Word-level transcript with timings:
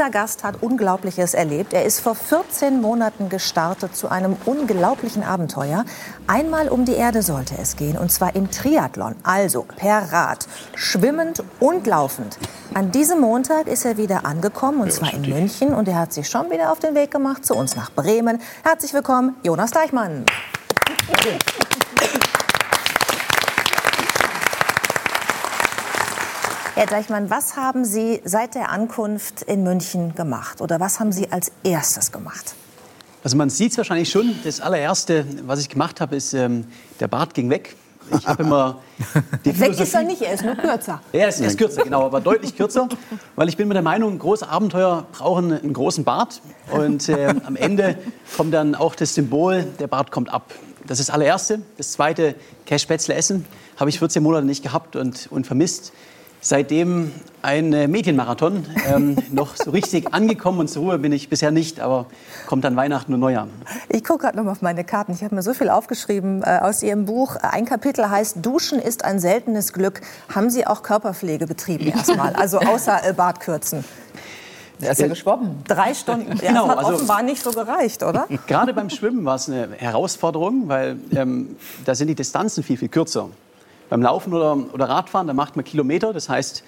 Dieser 0.00 0.10
Gast 0.10 0.44
hat 0.44 0.62
Unglaubliches 0.62 1.34
erlebt. 1.34 1.74
Er 1.74 1.84
ist 1.84 2.00
vor 2.00 2.14
14 2.14 2.80
Monaten 2.80 3.28
gestartet 3.28 3.94
zu 3.94 4.08
einem 4.08 4.34
unglaublichen 4.46 5.22
Abenteuer. 5.22 5.84
Einmal 6.26 6.70
um 6.70 6.86
die 6.86 6.94
Erde 6.94 7.20
sollte 7.20 7.56
es 7.60 7.76
gehen, 7.76 7.98
und 7.98 8.10
zwar 8.10 8.34
im 8.34 8.50
Triathlon, 8.50 9.14
also 9.24 9.66
per 9.76 10.10
Rad, 10.10 10.48
schwimmend 10.74 11.42
und 11.58 11.86
laufend. 11.86 12.38
An 12.72 12.90
diesem 12.92 13.20
Montag 13.20 13.66
ist 13.66 13.84
er 13.84 13.98
wieder 13.98 14.24
angekommen, 14.24 14.80
und 14.80 14.90
zwar 14.90 15.12
in 15.12 15.20
München. 15.20 15.74
Und 15.74 15.86
er 15.86 15.98
hat 15.98 16.14
sich 16.14 16.30
schon 16.30 16.50
wieder 16.50 16.72
auf 16.72 16.78
den 16.78 16.94
Weg 16.94 17.10
gemacht 17.10 17.44
zu 17.44 17.54
uns 17.54 17.76
nach 17.76 17.90
Bremen. 17.92 18.40
Herzlich 18.64 18.94
willkommen, 18.94 19.36
Jonas 19.42 19.70
Deichmann. 19.70 20.24
Herr 26.80 26.86
Deichmann, 26.86 27.28
was 27.28 27.56
haben 27.56 27.84
Sie 27.84 28.22
seit 28.24 28.54
der 28.54 28.70
Ankunft 28.70 29.42
in 29.42 29.64
München 29.64 30.14
gemacht? 30.14 30.62
Oder 30.62 30.80
was 30.80 30.98
haben 30.98 31.12
Sie 31.12 31.30
als 31.30 31.52
erstes 31.62 32.10
gemacht? 32.10 32.54
Also 33.22 33.36
man 33.36 33.50
sieht 33.50 33.72
es 33.72 33.76
wahrscheinlich 33.76 34.08
schon. 34.08 34.34
Das 34.44 34.62
allererste, 34.62 35.26
was 35.44 35.60
ich 35.60 35.68
gemacht 35.68 36.00
habe, 36.00 36.16
ist, 36.16 36.32
ähm, 36.32 36.64
der 36.98 37.08
Bart 37.08 37.34
ging 37.34 37.50
weg. 37.50 37.76
Ich 38.18 38.26
habe 38.26 38.44
immer 38.44 38.80
die 39.44 39.60
Weg 39.60 39.78
ist 39.78 39.92
er 39.92 40.04
nicht, 40.04 40.22
er 40.22 40.32
ist 40.32 40.42
nur 40.42 40.54
kürzer. 40.54 41.02
Ja, 41.12 41.20
er 41.20 41.28
ist, 41.28 41.42
er 41.42 41.48
ist 41.48 41.58
kürzer, 41.58 41.82
genau, 41.82 42.06
aber 42.06 42.22
deutlich 42.22 42.56
kürzer. 42.56 42.88
Weil 43.36 43.50
ich 43.50 43.58
bin 43.58 43.68
mit 43.68 43.74
der 43.74 43.82
Meinung, 43.82 44.18
große 44.18 44.48
Abenteuer 44.48 45.06
brauchen 45.12 45.52
einen 45.52 45.74
großen 45.74 46.04
Bart. 46.04 46.40
Und 46.70 47.10
äh, 47.10 47.34
am 47.44 47.56
Ende 47.56 47.98
kommt 48.38 48.54
dann 48.54 48.74
auch 48.74 48.94
das 48.94 49.14
Symbol, 49.14 49.66
der 49.78 49.86
Bart 49.86 50.10
kommt 50.10 50.32
ab. 50.32 50.54
Das 50.86 50.98
ist 50.98 51.10
das 51.10 51.14
allererste. 51.14 51.60
Das 51.76 51.92
zweite, 51.92 52.36
Cash-Spätzle 52.64 53.16
essen, 53.16 53.44
habe 53.76 53.90
ich 53.90 53.98
14 53.98 54.22
Monate 54.22 54.46
nicht 54.46 54.62
gehabt 54.62 54.96
und, 54.96 55.28
und 55.30 55.46
vermisst 55.46 55.92
seitdem 56.40 57.12
ein 57.42 57.72
äh, 57.72 57.88
Medienmarathon. 57.88 58.66
Ähm, 58.86 59.16
noch 59.32 59.56
so 59.56 59.70
richtig 59.70 60.12
angekommen 60.12 60.60
und 60.60 60.68
zur 60.68 60.82
Ruhe 60.82 60.98
bin 60.98 61.12
ich 61.12 61.28
bisher 61.28 61.50
nicht, 61.50 61.80
aber 61.80 62.06
kommt 62.46 62.64
dann 62.64 62.76
Weihnachten 62.76 63.14
und 63.14 63.20
Neujahr. 63.20 63.48
Ich 63.88 64.04
gucke 64.04 64.24
gerade 64.24 64.36
noch 64.36 64.44
mal 64.44 64.52
auf 64.52 64.62
meine 64.62 64.84
Karten. 64.84 65.12
Ich 65.12 65.22
habe 65.22 65.34
mir 65.34 65.42
so 65.42 65.54
viel 65.54 65.68
aufgeschrieben 65.68 66.42
äh, 66.42 66.58
aus 66.60 66.82
Ihrem 66.82 67.06
Buch. 67.06 67.36
Ein 67.36 67.64
Kapitel 67.64 68.08
heißt 68.08 68.38
Duschen 68.44 68.78
ist 68.78 69.04
ein 69.04 69.18
seltenes 69.18 69.72
Glück. 69.72 70.00
Haben 70.34 70.50
Sie 70.50 70.66
auch 70.66 70.82
Körperpflege 70.82 71.46
betrieben 71.46 71.86
erstmal? 71.96 72.34
Also 72.34 72.58
außer 72.58 73.08
äh, 73.08 73.12
Bartkürzen? 73.12 73.84
Er 74.82 74.92
ist 74.92 75.00
ja 75.00 75.08
geschwommen. 75.08 75.62
Drei 75.68 75.92
Stunden. 75.92 76.38
Ja, 76.42 76.48
genau, 76.48 76.68
das 76.68 76.76
hat 76.76 76.78
also, 76.78 76.94
offenbar 76.94 77.22
nicht 77.22 77.42
so 77.42 77.50
gereicht, 77.50 78.02
oder? 78.02 78.26
Gerade 78.46 78.72
beim 78.72 78.88
Schwimmen 78.88 79.24
war 79.26 79.34
es 79.34 79.48
eine 79.48 79.68
Herausforderung, 79.76 80.68
weil 80.68 80.96
ähm, 81.14 81.56
da 81.84 81.94
sind 81.94 82.08
die 82.08 82.14
Distanzen 82.14 82.62
viel, 82.62 82.78
viel 82.78 82.88
kürzer. 82.88 83.28
Beim 83.90 84.02
Laufen 84.02 84.32
oder, 84.32 84.56
oder 84.72 84.88
Radfahren, 84.88 85.26
da 85.26 85.34
macht 85.34 85.56
man 85.56 85.64
Kilometer. 85.64 86.12
Das 86.12 86.28
heißt, 86.28 86.64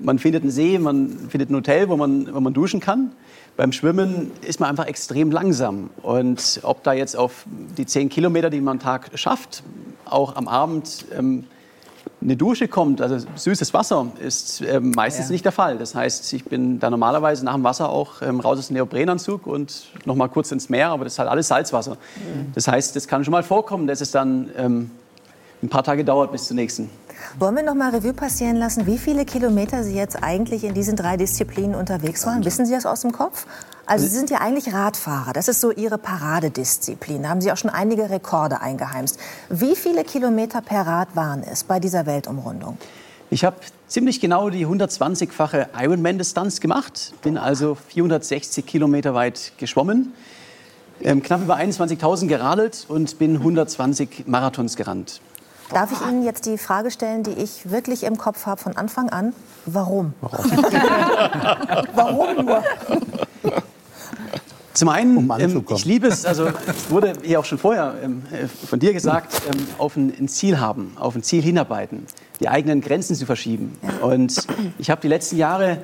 man 0.00 0.18
findet 0.18 0.42
einen 0.42 0.52
See, 0.52 0.78
man 0.78 1.08
findet 1.28 1.50
ein 1.50 1.56
Hotel, 1.56 1.88
wo 1.88 1.96
man, 1.96 2.32
wo 2.32 2.40
man 2.40 2.52
duschen 2.52 2.78
kann. 2.78 3.12
Beim 3.56 3.72
Schwimmen 3.72 4.30
ist 4.42 4.60
man 4.60 4.68
einfach 4.70 4.86
extrem 4.86 5.32
langsam. 5.32 5.90
Und 6.02 6.60
ob 6.62 6.84
da 6.84 6.92
jetzt 6.92 7.16
auf 7.16 7.46
die 7.76 7.86
zehn 7.86 8.08
Kilometer, 8.08 8.50
die 8.50 8.60
man 8.60 8.76
am 8.76 8.80
Tag 8.80 9.10
schafft, 9.14 9.64
auch 10.04 10.36
am 10.36 10.46
Abend 10.46 11.06
ähm, 11.16 11.44
eine 12.20 12.36
Dusche 12.36 12.68
kommt, 12.68 13.00
also 13.00 13.26
süßes 13.34 13.72
Wasser, 13.74 14.06
ist 14.20 14.60
ähm, 14.60 14.92
meistens 14.94 15.26
ja. 15.26 15.32
nicht 15.32 15.44
der 15.44 15.52
Fall. 15.52 15.78
Das 15.78 15.94
heißt, 15.94 16.32
ich 16.32 16.44
bin 16.44 16.80
da 16.80 16.90
normalerweise 16.90 17.44
nach 17.44 17.54
dem 17.54 17.64
Wasser 17.64 17.88
auch 17.88 18.22
ähm, 18.22 18.40
raus 18.40 18.58
aus 18.58 18.68
dem 18.68 18.74
Neoprenanzug 18.74 19.46
und 19.46 19.86
noch 20.04 20.16
mal 20.16 20.28
kurz 20.28 20.52
ins 20.52 20.68
Meer, 20.68 20.90
aber 20.90 21.04
das 21.04 21.14
ist 21.14 21.18
halt 21.18 21.28
alles 21.28 21.48
Salzwasser. 21.48 21.92
Mhm. 21.92 22.52
Das 22.54 22.68
heißt, 22.68 22.96
es 22.96 23.08
kann 23.08 23.24
schon 23.24 23.32
mal 23.32 23.42
vorkommen, 23.42 23.86
dass 23.86 24.00
es 24.00 24.10
dann 24.10 24.50
ähm, 24.56 24.90
ein 25.62 25.68
paar 25.68 25.82
Tage 25.82 26.04
dauert 26.04 26.32
bis 26.32 26.46
zur 26.46 26.56
nächsten. 26.56 26.90
Wollen 27.38 27.56
wir 27.56 27.62
noch 27.62 27.74
mal 27.74 27.90
Revue 27.90 28.12
passieren 28.12 28.56
lassen, 28.56 28.86
wie 28.86 28.98
viele 28.98 29.24
Kilometer 29.24 29.82
Sie 29.82 29.94
jetzt 29.94 30.22
eigentlich 30.22 30.64
in 30.64 30.74
diesen 30.74 30.96
drei 30.96 31.16
Disziplinen 31.16 31.74
unterwegs 31.74 32.24
waren? 32.26 32.44
Wissen 32.44 32.64
Sie 32.64 32.72
das 32.72 32.86
aus 32.86 33.00
dem 33.00 33.12
Kopf? 33.12 33.46
Also 33.86 34.06
Sie 34.06 34.14
sind 34.14 34.30
ja 34.30 34.38
eigentlich 34.38 34.72
Radfahrer. 34.72 35.32
Das 35.32 35.48
ist 35.48 35.60
so 35.60 35.72
Ihre 35.72 35.98
Paradedisziplin. 35.98 37.22
Da 37.22 37.30
haben 37.30 37.40
Sie 37.40 37.50
auch 37.50 37.56
schon 37.56 37.70
einige 37.70 38.10
Rekorde 38.10 38.60
eingeheimst. 38.60 39.18
Wie 39.48 39.74
viele 39.74 40.04
Kilometer 40.04 40.60
per 40.60 40.86
Rad 40.86 41.16
waren 41.16 41.42
es 41.42 41.64
bei 41.64 41.80
dieser 41.80 42.06
Weltumrundung? 42.06 42.78
Ich 43.30 43.44
habe 43.44 43.56
ziemlich 43.88 44.20
genau 44.20 44.50
die 44.50 44.66
120-fache 44.66 45.68
Ironman-Distanz 45.78 46.60
gemacht. 46.60 47.12
Bin 47.22 47.36
also 47.36 47.74
460 47.74 48.64
Kilometer 48.64 49.14
weit 49.14 49.52
geschwommen, 49.58 50.14
ähm, 51.00 51.22
knapp 51.22 51.42
über 51.42 51.56
21.000 51.56 52.26
geradelt 52.26 52.86
und 52.88 53.18
bin 53.18 53.36
120 53.36 54.26
Marathons 54.26 54.76
gerannt. 54.76 55.20
Darf 55.70 55.92
ich 55.92 56.00
Ihnen 56.08 56.24
jetzt 56.24 56.46
die 56.46 56.58
Frage 56.58 56.90
stellen, 56.90 57.22
die 57.22 57.32
ich 57.32 57.70
wirklich 57.70 58.04
im 58.04 58.16
Kopf 58.16 58.46
habe 58.46 58.60
von 58.60 58.76
Anfang 58.76 59.10
an? 59.10 59.34
Warum? 59.66 60.14
Warum, 60.20 60.50
Warum 61.94 62.46
nur? 62.46 62.62
Zum 64.72 64.88
einen, 64.88 65.16
um 65.16 65.32
ähm, 65.38 65.64
ich 65.74 65.84
liebe 65.84 66.06
es, 66.06 66.24
also 66.24 66.46
es 66.46 66.88
wurde 66.88 67.14
hier 67.22 67.40
auch 67.40 67.44
schon 67.44 67.58
vorher 67.58 67.96
ähm, 68.00 68.22
äh, 68.30 68.46
von 68.46 68.78
dir 68.78 68.92
gesagt, 68.92 69.42
ähm, 69.52 69.66
auf 69.76 69.96
ein, 69.96 70.14
ein, 70.18 70.28
Ziel 70.28 70.60
haben, 70.60 70.96
auf 71.00 71.16
ein 71.16 71.24
Ziel 71.24 71.42
hinarbeiten, 71.42 72.06
die 72.38 72.48
eigenen 72.48 72.80
Grenzen 72.80 73.16
zu 73.16 73.26
verschieben. 73.26 73.76
Und 74.02 74.46
ich 74.78 74.88
habe 74.88 75.00
die 75.00 75.08
letzten 75.08 75.36
Jahre 75.36 75.78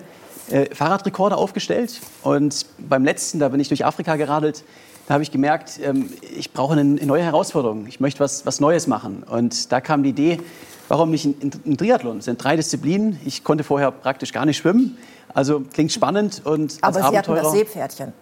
äh, 0.49 0.73
Fahrradrekorde 0.73 1.37
aufgestellt 1.37 2.01
und 2.23 2.67
beim 2.79 3.05
letzten, 3.05 3.41
da 3.41 3.49
bin 3.49 3.59
ich 3.59 3.67
durch 3.67 3.85
Afrika 3.85 4.15
geradelt, 4.15 4.63
da 5.07 5.15
habe 5.15 5.23
ich 5.23 5.31
gemerkt, 5.31 5.81
ähm, 5.83 6.11
ich 6.37 6.53
brauche 6.53 6.73
eine, 6.73 6.85
neue 6.85 7.23
Herausforderung. 7.23 7.87
Ich 7.87 8.01
möchte 8.01 8.21
was, 8.21 8.47
was 8.47 8.61
Neues 8.61 8.87
machen. 8.87 9.23
Und 9.23 9.71
da 9.71 9.81
kam 9.81 10.03
die 10.03 10.11
Idee, 10.11 10.41
warum 10.89 11.11
nicht 11.11 11.27
ein, 11.27 11.51
ein 11.67 11.77
Triathlon? 11.77 12.19
Es 12.19 12.25
sind 12.25 12.43
drei 12.43 12.57
Disziplinen. 12.57 13.21
Ich 13.25 13.45
konnte 13.45 13.65
vorher 13.65 13.91
praktisch 13.91 14.33
gar 14.33 14.47
nicht 14.47 14.57
schwimmen. 14.57 14.97
Also 15.35 15.61
klingt 15.61 15.93
spannend 15.93 16.43
und 16.45 16.79
Aber 16.81 16.97
als 16.97 16.97
Sie 16.97 17.03
Abenteurer, 17.03 17.39
hatten 17.39 17.45
das 17.45 17.53
Seepferdchen. 17.53 18.13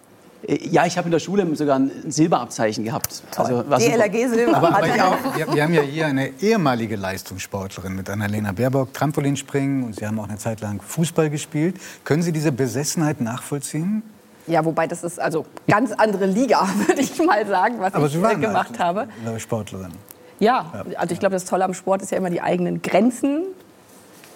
Äh, 0.47 0.67
ja, 0.67 0.85
ich 0.85 0.97
habe 0.97 1.07
in 1.07 1.11
der 1.11 1.19
Schule 1.19 1.55
sogar 1.55 1.79
ein 1.79 1.91
Silberabzeichen 2.07 2.83
gehabt. 2.83 3.23
Also, 3.35 3.63
die 3.63 3.85
LRG-Silber. 3.85 4.57
Aber, 4.57 4.75
aber 4.75 4.87
ja, 4.87 5.17
wir, 5.35 5.53
wir, 5.53 5.63
haben 5.63 5.73
ja 5.73 5.81
hier 5.81 6.07
eine 6.07 6.31
ehemalige 6.41 6.95
Leistungssportlerin 6.95 7.95
mit 7.95 8.09
Annalena 8.09 8.51
Baerbock, 8.51 8.93
Trampolinspringen 8.93 9.83
und 9.83 9.95
Sie 9.95 10.05
haben 10.05 10.19
auch 10.19 10.27
eine 10.27 10.37
Zeit 10.37 10.61
lang 10.61 10.81
Fußball 10.81 11.29
gespielt. 11.29 11.77
Können 12.03 12.23
Sie 12.23 12.31
diese 12.31 12.51
Besessenheit 12.51 13.21
nachvollziehen? 13.21 14.03
Ja, 14.47 14.65
wobei 14.65 14.87
das 14.87 15.03
ist 15.03 15.19
also 15.19 15.45
ganz 15.67 15.91
andere 15.91 16.25
Liga, 16.25 16.67
würde 16.87 17.01
ich 17.01 17.23
mal 17.23 17.45
sagen, 17.47 17.75
was 17.79 17.93
Aber 17.93 18.07
ich 18.07 18.13
Sie 18.13 18.19
äh, 18.19 18.35
gemacht 18.35 18.71
halt 18.71 18.79
habe. 18.79 19.07
Eine 19.25 19.39
Sportlerin. 19.39 19.93
Ja, 20.39 20.83
also 20.97 21.13
ich 21.13 21.19
glaube, 21.19 21.33
das 21.33 21.45
Tolle 21.45 21.63
am 21.63 21.73
Sport 21.73 22.01
ist 22.01 22.11
ja 22.11 22.17
immer 22.17 22.29
die 22.29 22.41
eigenen 22.41 22.81
Grenzen 22.81 23.43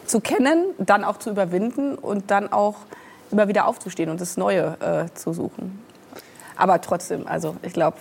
zu 0.06 0.22
kennen, 0.22 0.64
dann 0.78 1.04
auch 1.04 1.18
zu 1.18 1.30
überwinden 1.30 1.96
und 1.96 2.32
dann 2.32 2.52
auch 2.52 2.76
immer 3.32 3.50
wieder 3.50 3.68
aufzustehen 3.68 4.10
und 4.10 4.22
das 4.22 4.38
Neue 4.38 4.78
äh, 4.80 5.14
zu 5.14 5.34
suchen. 5.34 5.84
Aber 6.56 6.80
trotzdem, 6.80 7.28
also 7.28 7.56
ich 7.62 7.74
glaube, 7.74 7.98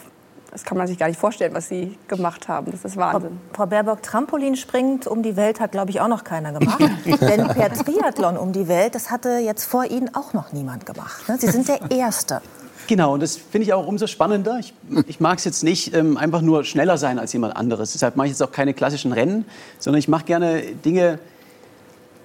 das 0.50 0.64
kann 0.64 0.78
man 0.78 0.86
sich 0.86 0.98
gar 0.98 1.08
nicht 1.08 1.18
vorstellen, 1.18 1.54
was 1.54 1.68
Sie 1.68 1.98
gemacht 2.08 2.48
haben. 2.48 2.70
Das 2.70 2.84
ist 2.84 2.96
Wahnsinn. 2.96 3.38
Frau, 3.52 3.64
Frau 3.64 3.66
Baerbock, 3.66 4.02
Trampolin 4.02 4.56
springt 4.56 5.06
um 5.06 5.22
die 5.22 5.36
Welt 5.36 5.60
hat, 5.60 5.72
glaube 5.72 5.90
ich, 5.90 6.00
auch 6.00 6.08
noch 6.08 6.24
keiner 6.24 6.52
gemacht. 6.52 6.80
Denn 7.04 7.48
per 7.48 7.72
Triathlon 7.72 8.36
um 8.36 8.52
die 8.52 8.68
Welt, 8.68 8.94
das 8.94 9.10
hatte 9.10 9.38
jetzt 9.38 9.64
vor 9.64 9.84
Ihnen 9.84 10.14
auch 10.14 10.32
noch 10.32 10.52
niemand 10.52 10.86
gemacht. 10.86 11.28
Ne? 11.28 11.36
Sie 11.38 11.48
sind 11.48 11.68
der 11.68 11.90
Erste. 11.90 12.40
Genau, 12.86 13.14
und 13.14 13.22
das 13.22 13.36
finde 13.36 13.64
ich 13.64 13.72
auch 13.72 13.86
umso 13.86 14.06
spannender. 14.06 14.58
Ich, 14.60 14.72
ich 15.08 15.18
mag 15.18 15.38
es 15.38 15.44
jetzt 15.44 15.64
nicht 15.64 15.94
ähm, 15.94 16.16
einfach 16.16 16.40
nur 16.40 16.64
schneller 16.64 16.98
sein 16.98 17.18
als 17.18 17.32
jemand 17.32 17.56
anderes. 17.56 17.92
Deshalb 17.92 18.16
mache 18.16 18.28
ich 18.28 18.32
jetzt 18.32 18.42
auch 18.42 18.52
keine 18.52 18.74
klassischen 18.74 19.12
Rennen, 19.12 19.44
sondern 19.78 19.98
ich 19.98 20.08
mache 20.08 20.24
gerne 20.24 20.62
Dinge, 20.84 21.18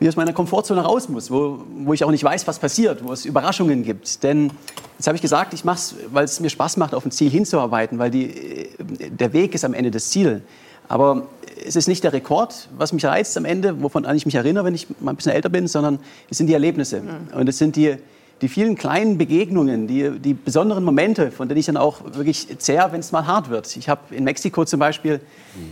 wie 0.02 0.08
aus 0.08 0.16
meiner 0.16 0.34
Komfortzone 0.34 0.82
raus 0.82 1.10
muss, 1.10 1.30
wo, 1.30 1.60
wo 1.86 1.94
ich 1.94 2.04
auch 2.04 2.10
nicht 2.10 2.24
weiß, 2.24 2.48
was 2.48 2.58
passiert, 2.58 3.06
wo 3.06 3.14
es 3.14 3.24
Überraschungen 3.24 3.84
gibt. 3.84 4.24
Denn 4.24 4.52
jetzt 4.98 5.06
habe 5.06 5.16
ich 5.16 5.22
gesagt, 5.22 5.54
ich 5.54 5.64
mache 5.64 5.78
es, 5.78 5.96
weil 6.12 6.26
es 6.26 6.40
mir 6.40 6.50
Spaß 6.50 6.78
macht, 6.78 6.96
auf 6.96 7.06
ein 7.06 7.12
Ziel 7.12 7.30
hinzuarbeiten, 7.30 8.00
weil 8.00 8.10
die, 8.10 8.68
der 8.80 9.32
Weg 9.32 9.54
ist 9.54 9.64
am 9.64 9.76
Ende 9.76 9.92
das 9.92 10.10
Ziel. 10.10 10.42
Aber 10.88 11.28
es 11.64 11.76
ist 11.76 11.88
nicht 11.88 12.04
der 12.04 12.14
Rekord, 12.14 12.68
was 12.76 12.94
mich 12.94 13.06
reizt 13.06 13.38
am 13.38 13.46
Ende, 13.46 13.84
wovon 13.84 14.10
ich 14.16 14.26
mich 14.26 14.34
erinnere, 14.34 14.66
wenn 14.66 14.74
ich 14.74 14.88
mal 15.00 15.12
ein 15.12 15.18
bisschen 15.18 15.34
älter 15.34 15.50
bin, 15.50 15.68
sondern 15.68 16.00
es 16.32 16.40
sind 16.40 16.48
die 16.48 16.54
Erlebnisse. 16.54 17.02
Mhm. 17.02 17.38
Und 17.38 17.48
es 17.48 17.60
sind 17.60 17.76
die, 17.76 17.96
die 18.42 18.48
vielen 18.48 18.76
kleinen 18.76 19.18
Begegnungen, 19.18 19.88
die, 19.88 20.20
die 20.20 20.34
besonderen 20.34 20.84
Momente, 20.84 21.32
von 21.32 21.48
denen 21.48 21.60
ich 21.60 21.68
dann 21.68 21.78
auch 21.78 22.02
wirklich 22.14 22.48
zehr, 22.58 22.92
wenn 22.92 23.00
es 23.00 23.12
mal 23.12 23.28
hart 23.28 23.50
wird. 23.50 23.76
Ich 23.78 23.88
habe 23.88 24.16
in 24.16 24.24
Mexiko 24.24 24.66
zum 24.66 24.80
Beispiel, 24.80 25.22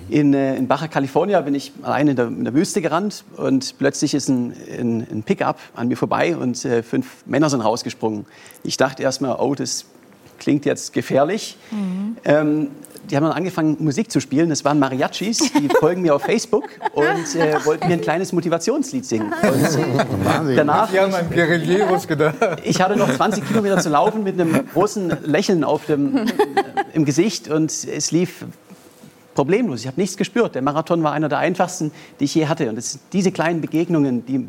in, 0.09 0.33
äh, 0.33 0.55
in 0.55 0.67
Baja 0.67 0.87
California, 0.87 1.41
bin 1.41 1.55
ich 1.55 1.71
allein 1.81 2.07
in 2.09 2.15
der, 2.15 2.27
in 2.27 2.43
der 2.43 2.53
Wüste 2.53 2.81
gerannt 2.81 3.23
und 3.37 3.77
plötzlich 3.79 4.13
ist 4.13 4.29
ein, 4.29 4.53
ein, 4.79 5.07
ein 5.11 5.23
Pickup 5.23 5.57
an 5.73 5.87
mir 5.87 5.97
vorbei 5.97 6.37
und 6.37 6.63
äh, 6.63 6.83
fünf 6.83 7.25
Männer 7.25 7.49
sind 7.49 7.61
rausgesprungen. 7.61 8.25
Ich 8.63 8.77
dachte 8.77 9.01
erst 9.01 9.21
mal, 9.21 9.35
oh, 9.39 9.55
das 9.55 9.85
klingt 10.39 10.65
jetzt 10.65 10.93
gefährlich. 10.93 11.57
Mhm. 11.71 12.17
Ähm, 12.25 12.67
die 13.09 13.15
haben 13.15 13.23
dann 13.23 13.33
angefangen, 13.33 13.77
Musik 13.79 14.11
zu 14.11 14.19
spielen. 14.19 14.49
Das 14.49 14.63
waren 14.63 14.77
Mariachis, 14.79 15.37
die 15.37 15.67
folgen 15.79 16.01
mir 16.01 16.15
auf 16.15 16.23
Facebook 16.23 16.69
und 16.93 17.35
äh, 17.35 17.57
wollten 17.65 17.87
mir 17.87 17.93
ein 17.93 18.01
kleines 18.01 18.31
Motivationslied 18.33 19.05
singen. 19.05 19.33
Und 19.41 20.55
danach, 20.55 20.91
die 20.91 20.99
haben 20.99 21.13
an 21.13 21.29
Guerilleros 21.29 22.07
gedacht. 22.07 22.35
Ich 22.63 22.81
hatte 22.81 22.95
noch 22.95 23.11
20 23.11 23.47
Kilometer 23.47 23.79
zu 23.79 23.89
laufen 23.89 24.23
mit 24.23 24.39
einem 24.39 24.67
großen 24.73 25.23
Lächeln 25.23 25.63
auf 25.63 25.85
dem, 25.85 26.17
äh, 26.17 26.25
im 26.93 27.05
Gesicht 27.05 27.49
und 27.49 27.71
es 27.71 28.11
lief 28.11 28.45
problemlos. 29.33 29.81
Ich 29.81 29.87
habe 29.87 29.99
nichts 29.99 30.17
gespürt. 30.17 30.55
Der 30.55 30.61
Marathon 30.61 31.01
war 31.01 31.13
einer 31.13 31.29
der 31.29 31.39
einfachsten, 31.39 31.91
die 32.19 32.25
ich 32.25 32.35
je 32.35 32.47
hatte. 32.47 32.69
Und 32.69 32.77
es 32.77 32.91
sind 32.91 33.01
diese 33.13 33.31
kleinen 33.31 33.61
Begegnungen, 33.61 34.25
die, 34.25 34.47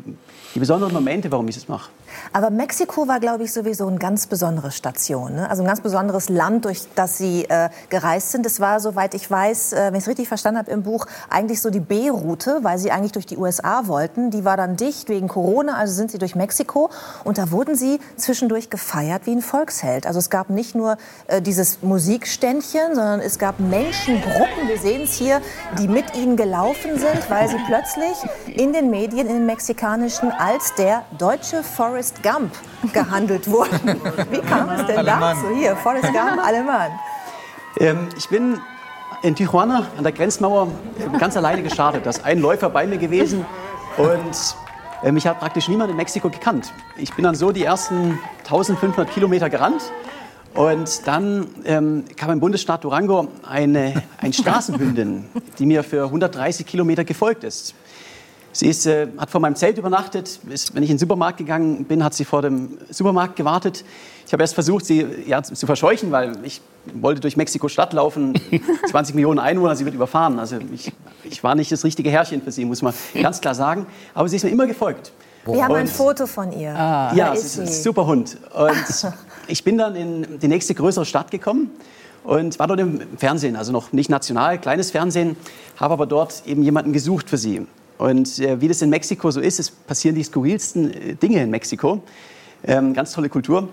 die 0.53 0.59
besonderen 0.59 0.93
Momente, 0.93 1.31
warum 1.31 1.47
ich 1.47 1.55
es 1.55 1.67
mache. 1.67 1.89
Aber 2.33 2.49
Mexiko 2.49 3.07
war, 3.07 3.19
glaube 3.19 3.43
ich, 3.43 3.53
sowieso 3.53 3.87
eine 3.87 3.97
ganz 3.97 4.27
besondere 4.27 4.71
Station. 4.71 5.35
Ne? 5.35 5.49
Also 5.49 5.63
ein 5.63 5.67
ganz 5.67 5.81
besonderes 5.81 6.27
Land, 6.29 6.65
durch 6.65 6.81
das 6.95 7.17
Sie 7.17 7.45
äh, 7.45 7.69
gereist 7.89 8.31
sind. 8.31 8.45
Es 8.45 8.59
war, 8.59 8.79
soweit 8.79 9.13
ich 9.13 9.29
weiß, 9.29 9.73
äh, 9.73 9.87
wenn 9.87 9.95
ich 9.95 10.01
es 10.01 10.07
richtig 10.07 10.27
verstanden 10.27 10.59
habe 10.59 10.71
im 10.71 10.83
Buch, 10.83 11.05
eigentlich 11.29 11.61
so 11.61 11.69
die 11.69 11.79
B-Route, 11.79 12.59
weil 12.63 12.77
Sie 12.77 12.91
eigentlich 12.91 13.13
durch 13.13 13.25
die 13.25 13.37
USA 13.37 13.87
wollten. 13.87 14.29
Die 14.29 14.43
war 14.43 14.57
dann 14.57 14.75
dicht 14.75 15.09
wegen 15.09 15.27
Corona, 15.27 15.77
also 15.77 15.93
sind 15.93 16.11
Sie 16.11 16.17
durch 16.17 16.35
Mexiko. 16.35 16.89
Und 17.23 17.37
da 17.37 17.51
wurden 17.51 17.75
Sie 17.75 17.99
zwischendurch 18.17 18.69
gefeiert 18.69 19.25
wie 19.25 19.31
ein 19.31 19.41
Volksheld. 19.41 20.05
Also 20.05 20.19
es 20.19 20.29
gab 20.29 20.49
nicht 20.49 20.75
nur 20.75 20.97
äh, 21.27 21.41
dieses 21.41 21.81
Musikständchen, 21.81 22.95
sondern 22.95 23.21
es 23.21 23.39
gab 23.39 23.59
Menschengruppen, 23.59 24.67
wir 24.67 24.77
sehen 24.79 25.03
es 25.03 25.13
hier, 25.13 25.41
die 25.77 25.87
mit 25.87 26.15
Ihnen 26.15 26.35
gelaufen 26.35 26.99
sind, 26.99 27.29
weil 27.29 27.47
Sie 27.47 27.57
plötzlich 27.67 28.17
in 28.47 28.73
den 28.73 28.89
Medien, 28.89 29.27
in 29.27 29.33
den 29.33 29.45
mexikanischen, 29.45 30.20
als 30.37 30.73
der 30.75 31.03
deutsche 31.17 31.63
Forrest 31.63 32.21
Gump 32.23 32.51
gehandelt 32.93 33.49
wurden. 33.49 34.01
Wie 34.29 34.39
kam 34.39 34.69
es 34.69 34.85
denn 34.85 35.05
dazu? 35.05 35.49
Hier, 35.55 35.75
Forrest 35.75 36.13
Gump, 36.13 36.39
Alemann. 36.43 36.91
Ähm, 37.79 38.09
ich 38.17 38.29
bin 38.29 38.59
in 39.23 39.35
Tijuana 39.35 39.87
an 39.97 40.03
der 40.03 40.11
Grenzmauer 40.11 40.67
ganz 41.19 41.37
alleine 41.37 41.63
gestartet. 41.63 42.05
Da 42.05 42.09
ist 42.09 42.23
ein 42.25 42.39
Läufer 42.39 42.69
bei 42.69 42.85
mir 42.85 42.97
gewesen 42.97 43.45
und 43.97 44.55
äh, 45.03 45.11
mich 45.11 45.25
hat 45.27 45.39
praktisch 45.39 45.67
niemand 45.67 45.91
in 45.91 45.97
Mexiko 45.97 46.29
gekannt. 46.29 46.73
Ich 46.97 47.13
bin 47.13 47.23
dann 47.23 47.35
so 47.35 47.51
die 47.51 47.63
ersten 47.63 48.19
1500 48.39 49.09
Kilometer 49.09 49.49
gerannt 49.49 49.81
und 50.53 51.07
dann 51.07 51.47
ähm, 51.65 52.05
kam 52.17 52.31
im 52.31 52.39
Bundesstaat 52.39 52.83
Durango 52.83 53.27
eine, 53.47 54.03
eine 54.17 54.33
Straßenhündin, 54.33 55.25
die 55.59 55.65
mir 55.65 55.83
für 55.83 56.05
130 56.05 56.65
Kilometer 56.65 57.03
gefolgt 57.03 57.43
ist. 57.43 57.73
Sie 58.53 58.67
ist, 58.67 58.85
äh, 58.85 59.07
hat 59.17 59.29
vor 59.29 59.39
meinem 59.39 59.55
Zelt 59.55 59.77
übernachtet. 59.77 60.39
Ist, 60.49 60.75
wenn 60.75 60.83
ich 60.83 60.89
in 60.89 60.95
den 60.95 60.99
Supermarkt 60.99 61.37
gegangen 61.37 61.85
bin, 61.85 62.03
hat 62.03 62.13
sie 62.13 62.25
vor 62.25 62.41
dem 62.41 62.77
Supermarkt 62.89 63.35
gewartet. 63.35 63.85
Ich 64.25 64.33
habe 64.33 64.43
erst 64.43 64.53
versucht, 64.53 64.85
sie 64.85 65.05
ja, 65.25 65.41
zu 65.41 65.65
verscheuchen, 65.65 66.11
weil 66.11 66.37
ich 66.43 66.61
wollte 66.93 67.21
durch 67.21 67.37
Mexiko-Stadt 67.37 67.93
laufen. 67.93 68.33
20 68.89 69.15
Millionen 69.15 69.39
Einwohner, 69.39 69.75
sie 69.75 69.85
wird 69.85 69.95
überfahren. 69.95 70.39
Also 70.39 70.57
ich, 70.73 70.91
ich 71.23 71.43
war 71.43 71.55
nicht 71.55 71.71
das 71.71 71.83
richtige 71.83 72.09
Herrchen 72.09 72.41
für 72.41 72.51
sie, 72.51 72.65
muss 72.65 72.81
man 72.81 72.93
ganz 73.21 73.41
klar 73.41 73.55
sagen. 73.55 73.85
Aber 74.13 74.27
sie 74.27 74.35
ist 74.35 74.43
mir 74.43 74.49
immer 74.49 74.67
gefolgt. 74.67 75.11
Wir 75.45 75.63
haben 75.63 75.75
ein 75.75 75.87
Foto 75.87 76.27
von 76.27 76.51
ihr. 76.51 76.75
Ah. 76.75 77.13
Ja, 77.15 77.33
es 77.33 77.43
ist 77.43 77.59
ein 77.59 77.67
super 77.67 78.05
Hund. 78.05 78.37
Und 78.53 79.13
ich 79.47 79.63
bin 79.63 79.77
dann 79.77 79.95
in 79.95 80.39
die 80.39 80.47
nächste 80.47 80.75
größere 80.75 81.05
Stadt 81.05 81.31
gekommen 81.31 81.71
und 82.23 82.59
war 82.59 82.67
dort 82.67 82.79
im 82.79 83.01
Fernsehen, 83.17 83.55
also 83.55 83.71
noch 83.71 83.91
nicht 83.91 84.09
national, 84.09 84.59
kleines 84.59 84.91
Fernsehen, 84.91 85.35
habe 85.77 85.93
aber 85.93 86.05
dort 86.05 86.43
eben 86.45 86.61
jemanden 86.61 86.93
gesucht 86.93 87.29
für 87.29 87.37
sie. 87.37 87.65
Und 88.01 88.39
äh, 88.39 88.59
wie 88.59 88.67
das 88.67 88.81
in 88.81 88.89
Mexiko 88.89 89.29
so 89.29 89.39
ist, 89.39 89.59
es 89.59 89.69
passieren 89.69 90.15
die 90.15 90.23
skurrilsten 90.23 90.91
äh, 90.91 91.13
Dinge 91.13 91.43
in 91.43 91.51
Mexiko. 91.51 92.01
Ähm, 92.63 92.95
ganz 92.95 93.11
tolle 93.11 93.29
Kultur. 93.29 93.69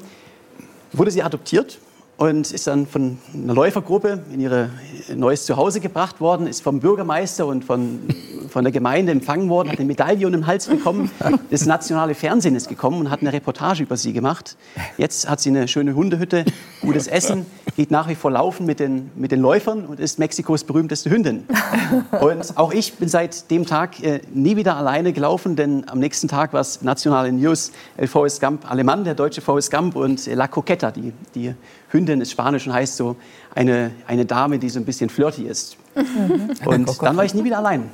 Wurde 0.92 1.10
sie 1.10 1.22
adoptiert 1.22 1.78
und 2.18 2.52
ist 2.52 2.66
dann 2.66 2.86
von 2.86 3.16
einer 3.32 3.54
Läufergruppe 3.54 4.22
in 4.30 4.40
ihr 4.40 4.68
neues 5.14 5.46
Zuhause 5.46 5.80
gebracht 5.80 6.20
worden, 6.20 6.46
ist 6.46 6.60
vom 6.60 6.78
Bürgermeister 6.78 7.46
und 7.46 7.64
von, 7.64 8.00
von 8.48 8.64
der 8.64 8.72
Gemeinde 8.72 9.12
empfangen 9.12 9.48
worden, 9.48 9.70
hat 9.70 9.78
eine 9.78 9.86
Medaille 9.86 10.26
um 10.26 10.32
den 10.32 10.46
Hals 10.46 10.66
bekommen. 10.66 11.10
Das 11.50 11.66
nationale 11.66 12.14
Fernsehen 12.14 12.54
ist 12.56 12.68
gekommen 12.68 13.00
und 13.00 13.10
hat 13.10 13.20
eine 13.20 13.32
Reportage 13.32 13.82
über 13.82 13.96
sie 13.96 14.12
gemacht. 14.12 14.56
Jetzt 14.96 15.28
hat 15.28 15.40
sie 15.40 15.50
eine 15.50 15.66
schöne 15.68 15.94
Hundehütte, 15.94 16.44
gutes 16.80 17.06
Essen, 17.06 17.46
geht 17.76 17.90
nach 17.90 18.08
wie 18.08 18.14
vor 18.14 18.30
laufen 18.30 18.66
mit 18.66 18.80
den, 18.80 19.10
mit 19.14 19.32
den 19.32 19.40
Läufern 19.40 19.86
und 19.86 20.00
ist 20.00 20.18
Mexikos 20.18 20.64
berühmteste 20.64 21.10
Hündin. 21.10 21.44
Und 22.20 22.56
auch 22.56 22.72
ich 22.72 22.94
bin 22.94 23.08
seit 23.08 23.50
dem 23.50 23.66
Tag 23.66 24.02
äh, 24.02 24.20
nie 24.32 24.56
wieder 24.56 24.76
alleine 24.76 25.12
gelaufen, 25.12 25.56
denn 25.56 25.88
am 25.88 25.98
nächsten 25.98 26.28
Tag 26.28 26.52
war 26.52 26.60
es 26.60 26.82
nationale 26.82 27.32
News, 27.32 27.72
El 27.96 28.08
Forrest 28.08 28.40
Gump 28.40 28.70
Alemann, 28.70 29.04
der 29.04 29.14
deutsche 29.14 29.40
Forrest 29.40 29.70
Gump 29.70 29.96
und 29.96 30.26
La 30.26 30.48
Coqueta, 30.48 30.90
die, 30.90 31.12
die 31.34 31.54
Hündin 31.90 32.20
ist 32.20 32.32
Spanisch 32.32 32.66
und 32.66 32.72
heißt 32.72 32.96
so 32.96 33.16
eine, 33.58 33.90
eine 34.06 34.24
Dame, 34.24 34.60
die 34.60 34.70
so 34.70 34.78
ein 34.78 34.84
bisschen 34.84 35.10
flirty 35.10 35.42
ist. 35.42 35.76
Mhm. 35.96 36.50
Und 36.64 37.02
dann 37.02 37.16
war 37.16 37.24
ich 37.24 37.34
nie 37.34 37.42
wieder 37.42 37.58
allein. 37.58 37.90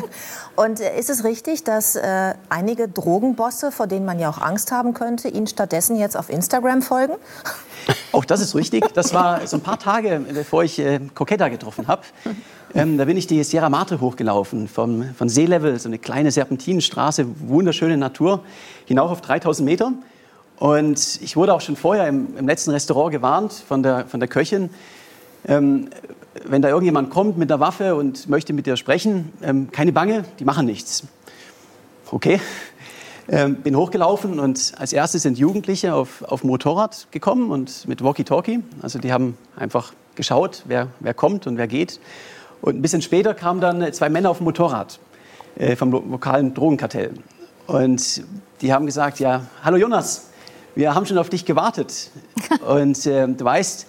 Und 0.56 0.80
äh, 0.80 0.98
ist 0.98 1.08
es 1.08 1.22
richtig, 1.22 1.62
dass 1.62 1.94
äh, 1.94 2.34
einige 2.48 2.88
Drogenbosse, 2.88 3.70
vor 3.70 3.86
denen 3.86 4.06
man 4.06 4.18
ja 4.18 4.28
auch 4.28 4.40
Angst 4.40 4.72
haben 4.72 4.92
könnte, 4.92 5.28
Ihnen 5.28 5.46
stattdessen 5.46 5.96
jetzt 5.96 6.16
auf 6.16 6.30
Instagram 6.30 6.82
folgen? 6.82 7.12
Auch 8.12 8.24
das 8.24 8.40
ist 8.40 8.54
richtig. 8.54 8.84
Das 8.94 9.12
war 9.12 9.46
so 9.46 9.58
ein 9.58 9.60
paar 9.60 9.78
Tage, 9.78 10.22
bevor 10.32 10.64
ich 10.64 10.78
äh, 10.78 11.00
Coqueta 11.14 11.48
getroffen 11.48 11.86
habe. 11.86 12.02
Ähm, 12.74 12.96
da 12.96 13.04
bin 13.04 13.16
ich 13.16 13.26
die 13.26 13.44
Sierra 13.44 13.68
Madre 13.68 14.00
hochgelaufen, 14.00 14.68
vom, 14.68 15.14
von 15.14 15.28
Seelevel, 15.28 15.78
so 15.78 15.88
eine 15.88 15.98
kleine 15.98 16.30
Serpentinenstraße, 16.30 17.26
wunderschöne 17.46 17.98
Natur, 17.98 18.40
hinauf 18.86 19.10
auf 19.10 19.20
3000 19.20 19.66
Meter. 19.66 19.92
Und 20.58 21.20
ich 21.20 21.36
wurde 21.36 21.52
auch 21.52 21.60
schon 21.60 21.76
vorher 21.76 22.08
im, 22.08 22.36
im 22.36 22.46
letzten 22.46 22.70
Restaurant 22.70 23.12
gewarnt 23.12 23.52
von 23.52 23.82
der, 23.82 24.06
von 24.06 24.18
der 24.18 24.28
Köchin, 24.28 24.70
ähm, 25.46 25.88
wenn 26.44 26.62
da 26.62 26.68
irgendjemand 26.68 27.10
kommt 27.10 27.38
mit 27.38 27.50
einer 27.50 27.60
Waffe 27.60 27.94
und 27.94 28.28
möchte 28.28 28.52
mit 28.52 28.66
dir 28.66 28.76
sprechen, 28.76 29.32
ähm, 29.42 29.70
keine 29.70 29.92
Bange, 29.92 30.24
die 30.38 30.44
machen 30.44 30.66
nichts. 30.66 31.04
Okay, 32.10 32.40
ähm, 33.28 33.56
bin 33.56 33.76
hochgelaufen 33.76 34.38
und 34.38 34.72
als 34.76 34.92
erstes 34.92 35.22
sind 35.22 35.38
Jugendliche 35.38 35.94
auf, 35.94 36.22
auf 36.22 36.44
Motorrad 36.44 37.08
gekommen 37.10 37.50
und 37.50 37.88
mit 37.88 38.04
Walkie-Talkie. 38.04 38.62
Also 38.82 38.98
die 38.98 39.12
haben 39.12 39.38
einfach 39.56 39.94
geschaut, 40.14 40.64
wer, 40.66 40.88
wer 41.00 41.14
kommt 41.14 41.46
und 41.46 41.56
wer 41.56 41.66
geht. 41.66 42.00
Und 42.60 42.76
ein 42.76 42.82
bisschen 42.82 43.02
später 43.02 43.34
kamen 43.34 43.60
dann 43.60 43.92
zwei 43.92 44.08
Männer 44.08 44.30
auf 44.30 44.38
dem 44.38 44.44
Motorrad 44.44 44.98
äh, 45.56 45.74
vom 45.76 45.90
lokalen 45.90 46.52
Drogenkartell. 46.52 47.14
Und 47.66 48.24
die 48.60 48.72
haben 48.72 48.84
gesagt, 48.86 49.20
ja, 49.20 49.42
hallo 49.62 49.78
Jonas, 49.78 50.28
wir 50.74 50.94
haben 50.94 51.06
schon 51.06 51.18
auf 51.18 51.30
dich 51.30 51.44
gewartet. 51.44 52.10
Und 52.66 53.06
äh, 53.06 53.26
du 53.26 53.44
weißt, 53.44 53.86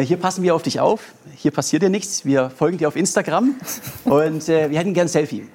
hier 0.00 0.16
passen 0.16 0.42
wir 0.42 0.54
auf 0.54 0.62
dich 0.62 0.80
auf, 0.80 1.00
hier 1.36 1.50
passiert 1.50 1.82
dir 1.82 1.90
nichts, 1.90 2.24
wir 2.24 2.50
folgen 2.50 2.78
dir 2.78 2.88
auf 2.88 2.96
Instagram 2.96 3.56
und 4.04 4.48
äh, 4.48 4.70
wir 4.70 4.78
hätten 4.78 4.94
gern 4.94 5.06
ein 5.06 5.08
Selfie. 5.08 5.48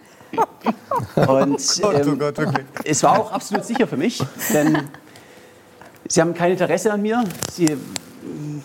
Und 1.15 1.81
oh 1.83 1.91
ähm, 1.91 2.53
es 2.83 3.03
war 3.03 3.19
auch 3.19 3.31
absolut 3.31 3.65
sicher 3.65 3.87
für 3.87 3.97
mich, 3.97 4.21
denn 4.53 4.89
sie 6.07 6.21
haben 6.21 6.33
kein 6.33 6.51
Interesse 6.51 6.91
an 6.91 7.01
mir. 7.01 7.23
Sie 7.51 7.77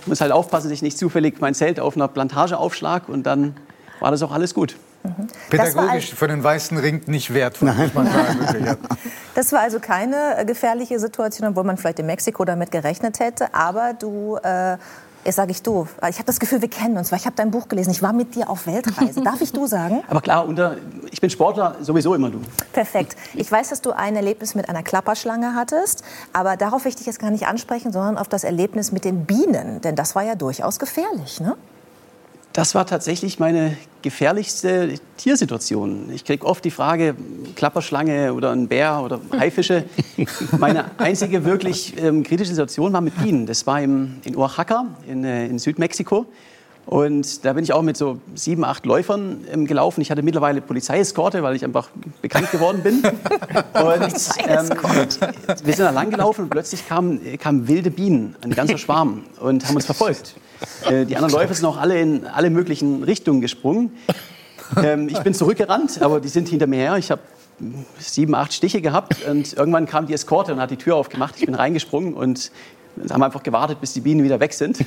muss 0.06 0.20
halt 0.20 0.32
aufpassen, 0.32 0.68
dass 0.68 0.74
ich 0.74 0.82
nicht 0.82 0.98
zufällig 0.98 1.40
mein 1.40 1.54
Zelt 1.54 1.80
auf 1.80 1.96
einer 1.96 2.08
Plantage 2.08 2.58
aufschlag 2.58 3.08
und 3.08 3.24
dann 3.24 3.56
war 4.00 4.10
das 4.10 4.22
auch 4.22 4.32
alles 4.32 4.54
gut. 4.54 4.76
Mhm. 5.04 5.28
Pädagogisch 5.50 6.14
für 6.14 6.28
den 6.28 6.44
weißen 6.44 6.76
Ring 6.78 7.02
nicht 7.06 7.32
wertvoll, 7.34 7.72
muss 7.72 7.94
man 7.94 8.06
sagen. 8.06 8.76
Das 9.34 9.50
war 9.50 9.60
also 9.60 9.80
keine 9.80 10.36
äh, 10.36 10.44
gefährliche 10.44 10.98
Situation, 10.98 11.48
obwohl 11.48 11.64
man 11.64 11.78
vielleicht 11.78 11.98
in 11.98 12.04
Mexiko 12.04 12.44
damit 12.44 12.70
gerechnet 12.70 13.18
hätte. 13.18 13.54
Aber 13.54 13.94
du 13.94 14.36
äh, 14.36 14.76
Jetzt 15.24 15.36
sage 15.36 15.52
ich 15.52 15.62
du. 15.62 15.86
Ich 16.08 16.16
habe 16.16 16.26
das 16.26 16.40
Gefühl, 16.40 16.62
wir 16.62 16.70
kennen 16.70 16.96
uns, 16.98 17.12
weil 17.12 17.18
ich 17.18 17.26
habe 17.26 17.36
dein 17.36 17.50
Buch 17.52 17.68
gelesen. 17.68 17.90
Ich 17.90 18.02
war 18.02 18.12
mit 18.12 18.34
dir 18.34 18.50
auf 18.50 18.66
Weltreise. 18.66 19.20
Darf 19.22 19.40
ich 19.40 19.52
du 19.52 19.66
sagen? 19.66 20.02
Aber 20.08 20.20
klar, 20.20 20.46
unter, 20.46 20.76
ich 21.10 21.20
bin 21.20 21.30
Sportler, 21.30 21.76
sowieso 21.80 22.14
immer 22.14 22.30
du. 22.30 22.40
Perfekt. 22.72 23.16
Ich 23.34 23.50
weiß, 23.50 23.68
dass 23.68 23.80
du 23.80 23.92
ein 23.92 24.16
Erlebnis 24.16 24.54
mit 24.54 24.68
einer 24.68 24.82
Klapperschlange 24.82 25.54
hattest, 25.54 26.02
aber 26.32 26.56
darauf 26.56 26.84
will 26.84 26.90
ich 26.90 26.96
dich 26.96 27.06
jetzt 27.06 27.18
gar 27.18 27.30
nicht 27.30 27.46
ansprechen, 27.46 27.92
sondern 27.92 28.18
auf 28.18 28.28
das 28.28 28.44
Erlebnis 28.44 28.92
mit 28.92 29.04
den 29.04 29.24
Bienen, 29.24 29.80
denn 29.80 29.94
das 29.94 30.14
war 30.14 30.22
ja 30.22 30.34
durchaus 30.34 30.78
gefährlich, 30.78 31.40
ne? 31.40 31.56
Das 32.52 32.74
war 32.74 32.86
tatsächlich 32.86 33.38
meine 33.38 33.78
gefährlichste 34.02 34.94
Tiersituation. 35.16 36.10
Ich 36.12 36.24
kriege 36.24 36.44
oft 36.44 36.62
die 36.64 36.70
Frage, 36.70 37.14
Klapperschlange 37.56 38.34
oder 38.34 38.50
ein 38.50 38.68
Bär 38.68 39.00
oder 39.02 39.20
Haifische. 39.38 39.84
Meine 40.58 40.90
einzige 40.98 41.44
wirklich 41.46 41.94
ähm, 41.98 42.22
kritische 42.22 42.50
Situation 42.50 42.92
war 42.92 43.00
mit 43.00 43.16
Bienen. 43.22 43.46
Das 43.46 43.66
war 43.66 43.80
im, 43.80 44.16
in 44.24 44.36
Oaxaca 44.36 44.86
in, 45.08 45.24
äh, 45.24 45.46
in 45.46 45.58
Südmexiko. 45.58 46.26
Und 46.84 47.44
da 47.44 47.52
bin 47.52 47.62
ich 47.62 47.72
auch 47.72 47.80
mit 47.80 47.96
so 47.96 48.20
sieben, 48.34 48.64
acht 48.64 48.84
Läufern 48.84 49.44
ähm, 49.50 49.66
gelaufen. 49.66 50.00
Ich 50.00 50.10
hatte 50.10 50.22
mittlerweile 50.22 50.60
Polizeieskorte, 50.60 51.42
weil 51.42 51.54
ich 51.54 51.64
einfach 51.64 51.88
bekannt 52.20 52.50
geworden 52.50 52.82
bin. 52.82 53.02
Und 53.02 54.02
ähm, 54.46 54.68
wir 55.64 55.74
sind 55.74 55.84
da 55.84 55.90
lang 55.90 56.10
gelaufen 56.10 56.42
und 56.42 56.50
plötzlich 56.50 56.86
kamen, 56.86 57.38
kamen 57.38 57.68
wilde 57.68 57.90
Bienen, 57.90 58.36
ein 58.42 58.50
ganzer 58.50 58.78
Schwarm, 58.78 59.24
und 59.40 59.66
haben 59.66 59.76
uns 59.76 59.86
verfolgt. 59.86 60.34
Äh, 60.88 61.06
die 61.06 61.16
anderen 61.16 61.32
Läufer 61.32 61.54
sind 61.54 61.66
auch 61.66 61.76
alle 61.76 62.00
in 62.00 62.26
alle 62.26 62.50
möglichen 62.50 63.02
Richtungen 63.02 63.40
gesprungen. 63.40 63.92
Ähm, 64.82 65.08
ich 65.08 65.18
bin 65.18 65.34
zurückgerannt, 65.34 66.00
aber 66.00 66.20
die 66.20 66.28
sind 66.28 66.48
hinter 66.48 66.66
mir 66.66 66.78
her. 66.78 66.96
Ich 66.96 67.10
habe 67.10 67.20
sieben, 67.98 68.34
acht 68.34 68.52
Stiche 68.52 68.80
gehabt 68.80 69.24
und 69.28 69.52
irgendwann 69.52 69.86
kam 69.86 70.06
die 70.06 70.14
Eskorte 70.14 70.52
und 70.52 70.60
hat 70.60 70.70
die 70.70 70.76
Tür 70.76 70.96
aufgemacht. 70.96 71.34
Ich 71.38 71.46
bin 71.46 71.54
reingesprungen 71.54 72.14
und 72.14 72.50
haben 73.10 73.22
einfach 73.22 73.42
gewartet, 73.42 73.80
bis 73.80 73.92
die 73.92 74.00
Bienen 74.00 74.24
wieder 74.24 74.40
weg 74.40 74.52
sind. 74.52 74.78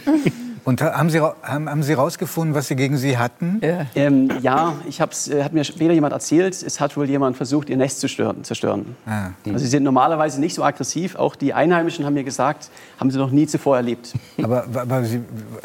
Und 0.66 0.82
haben 0.82 1.12
Sie, 1.12 1.22
haben, 1.22 1.70
haben 1.70 1.84
Sie 1.84 1.94
rausgefunden, 1.94 2.56
was 2.56 2.68
Sie 2.68 2.76
gegen 2.76 2.98
Sie 2.98 3.20
hatten? 3.20 3.62
Ja, 3.62 3.86
ähm, 3.94 4.32
ja 4.42 4.74
ich 4.90 5.00
hab's, 5.00 5.28
äh, 5.28 5.44
hat 5.44 5.54
mir 5.54 5.64
später 5.64 5.94
jemand 5.94 6.12
erzählt, 6.12 6.56
es 6.64 6.80
hat 6.80 6.98
wohl 6.98 7.08
jemand 7.08 7.38
versucht, 7.38 7.70
ihr 7.70 7.78
Nest 7.78 8.00
zu 8.00 8.10
stören. 8.10 8.44
zerstören. 8.44 8.96
Ah. 9.06 9.30
Also 9.46 9.60
sie 9.60 9.68
sind 9.68 9.84
normalerweise 9.84 10.40
nicht 10.40 10.56
so 10.56 10.64
aggressiv. 10.64 11.18
Auch 11.18 11.36
die 11.36 11.54
Einheimischen 11.54 12.04
haben 12.04 12.16
mir 12.16 12.24
gesagt, 12.24 12.72
haben 13.00 13.12
sie 13.12 13.20
noch 13.20 13.30
nie 13.30 13.46
zuvor 13.46 13.78
erlebt. 13.78 14.14
Aber, 14.42 14.66
aber 14.74 15.04
sie, 15.04 15.22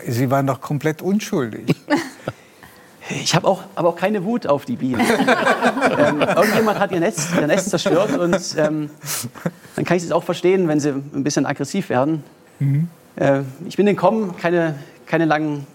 sie 0.07 0.30
waren 0.30 0.47
doch 0.47 0.61
komplett 0.61 1.02
unschuldig. 1.02 1.75
Ich 3.23 3.35
habe 3.35 3.49
auch, 3.49 3.64
aber 3.75 3.88
auch 3.88 3.97
keine 3.97 4.23
Wut 4.23 4.47
auf 4.47 4.66
die 4.66 4.76
Bienen. 4.76 5.00
ähm, 5.99 6.21
irgendjemand 6.21 6.78
hat 6.78 6.92
ihr 6.92 7.00
Netz, 7.00 7.26
ihr 7.35 7.47
Nest 7.49 7.71
zerstört 7.71 8.16
und 8.16 8.38
ähm, 8.57 8.88
dann 9.75 9.85
kann 9.85 9.97
ich 9.97 10.04
es 10.04 10.12
auch 10.12 10.23
verstehen, 10.23 10.69
wenn 10.69 10.78
sie 10.78 10.90
ein 10.90 11.25
bisschen 11.25 11.45
aggressiv 11.45 11.88
werden. 11.88 12.23
Mhm. 12.61 12.88
Äh, 13.17 13.43
ich 13.67 13.76
bin 13.76 13.87
entkommen, 13.87 14.37
keine, 14.37 14.75
keine 15.07 15.25
langen 15.25 15.67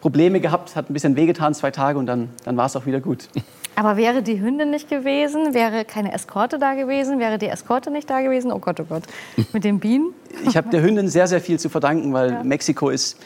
Probleme 0.00 0.40
gehabt, 0.40 0.76
hat 0.76 0.90
ein 0.90 0.92
bisschen 0.92 1.16
wehgetan, 1.16 1.54
zwei 1.54 1.70
Tage 1.70 1.98
und 1.98 2.06
dann, 2.06 2.28
dann 2.44 2.56
war 2.56 2.66
es 2.66 2.76
auch 2.76 2.86
wieder 2.86 3.00
gut. 3.00 3.28
Aber 3.74 3.96
wäre 3.96 4.22
die 4.22 4.40
Hündin 4.40 4.70
nicht 4.70 4.90
gewesen, 4.90 5.54
wäre 5.54 5.84
keine 5.84 6.12
Eskorte 6.12 6.58
da 6.58 6.74
gewesen, 6.74 7.18
wäre 7.18 7.38
die 7.38 7.46
Eskorte 7.46 7.90
nicht 7.90 8.10
da 8.10 8.20
gewesen? 8.20 8.52
Oh 8.52 8.58
Gott, 8.58 8.80
oh 8.80 8.84
Gott. 8.84 9.04
Mit 9.52 9.64
den 9.64 9.80
Bienen? 9.80 10.12
Ich 10.46 10.56
habe 10.56 10.68
der 10.68 10.82
Hündin 10.82 11.08
sehr, 11.08 11.26
sehr 11.26 11.40
viel 11.40 11.58
zu 11.58 11.68
verdanken, 11.68 12.12
weil 12.12 12.32
ja. 12.32 12.44
Mexiko 12.44 12.90
ist 12.90 13.16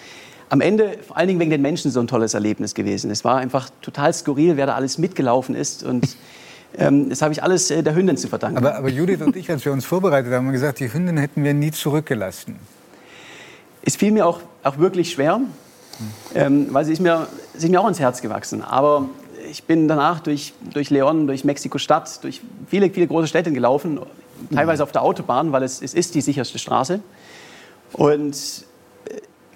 am 0.49 0.61
Ende 0.61 0.99
vor 1.05 1.17
allen 1.17 1.29
Dingen 1.29 1.41
wegen 1.41 1.51
den 1.51 1.63
Menschen 1.63 1.91
so 1.91 1.99
ein 1.99 2.07
tolles 2.07 2.35
Erlebnis 2.35 2.75
gewesen. 2.75 3.11
Es 3.11 3.25
war 3.25 3.39
einfach 3.39 3.71
total 3.83 4.13
skurril, 4.13 4.57
wer 4.57 4.67
da 4.67 4.75
alles 4.75 4.99
mitgelaufen 4.99 5.57
ist 5.57 5.83
und 5.83 6.17
ähm, 6.79 7.09
das 7.09 7.23
habe 7.23 7.33
ich 7.33 7.43
alles 7.43 7.71
äh, 7.71 7.83
der 7.83 7.95
Hündin 7.97 8.17
zu 8.17 8.29
verdanken. 8.29 8.59
Aber, 8.59 8.77
aber 8.77 8.89
Judith 8.89 9.23
und 9.23 9.35
ich, 9.35 9.51
als 9.51 9.65
wir 9.65 9.73
uns 9.73 9.85
vorbereitet 9.85 10.33
haben, 10.33 10.47
haben 10.47 10.53
gesagt, 10.53 10.79
die 10.79 10.93
Hündin 10.93 11.17
hätten 11.17 11.43
wir 11.43 11.55
nie 11.55 11.73
zurückgelassen. 11.73 12.57
Es 13.87 13.97
fiel 13.97 14.11
mir 14.11 14.27
auch, 14.27 14.41
auch 14.63 14.79
wirklich 14.79 15.13
schwer, 15.13 15.41
ähm, 16.35 16.67
weil 16.73 16.85
sie 16.85 16.93
ist, 16.93 17.01
mir, 17.01 17.29
sie 17.55 17.67
ist 17.67 17.71
mir 17.71 17.81
auch 17.81 17.89
ins 17.89 18.01
Herz 18.01 18.21
gewachsen. 18.21 18.63
Aber 18.63 19.09
ich 19.49 19.65
bin 19.65 19.87
danach 19.89 20.21
durch, 20.21 20.53
durch 20.75 20.91
Leon, 20.91 21.27
durch 21.27 21.45
Mexiko-Stadt, 21.45 22.23
durch 22.25 22.43
viele, 22.67 22.91
viele 22.91 23.07
große 23.07 23.29
Städte 23.29 23.53
gelaufen, 23.53 24.01
teilweise 24.53 24.83
auf 24.83 24.91
der 24.93 25.03
Autobahn, 25.03 25.53
weil 25.53 25.63
es, 25.63 25.81
es 25.81 25.95
ist 25.95 26.15
die 26.17 26.21
sicherste 26.21 26.59
Straße. 26.59 27.01
Und 27.93 28.37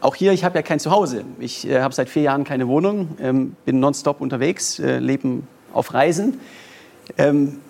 auch 0.00 0.14
hier, 0.14 0.32
ich 0.32 0.44
habe 0.44 0.56
ja 0.56 0.62
kein 0.62 0.80
Zuhause. 0.80 1.24
Ich 1.40 1.68
äh, 1.68 1.82
habe 1.82 1.92
seit 1.92 2.08
vier 2.08 2.22
Jahren 2.22 2.44
keine 2.44 2.68
Wohnung, 2.68 3.08
ähm, 3.20 3.56
bin 3.64 3.80
nonstop 3.80 4.20
unterwegs, 4.20 4.78
äh, 4.78 4.98
lebe 4.98 5.42
auf 5.72 5.92
Reisen. 5.92 6.40
Ähm, 7.18 7.60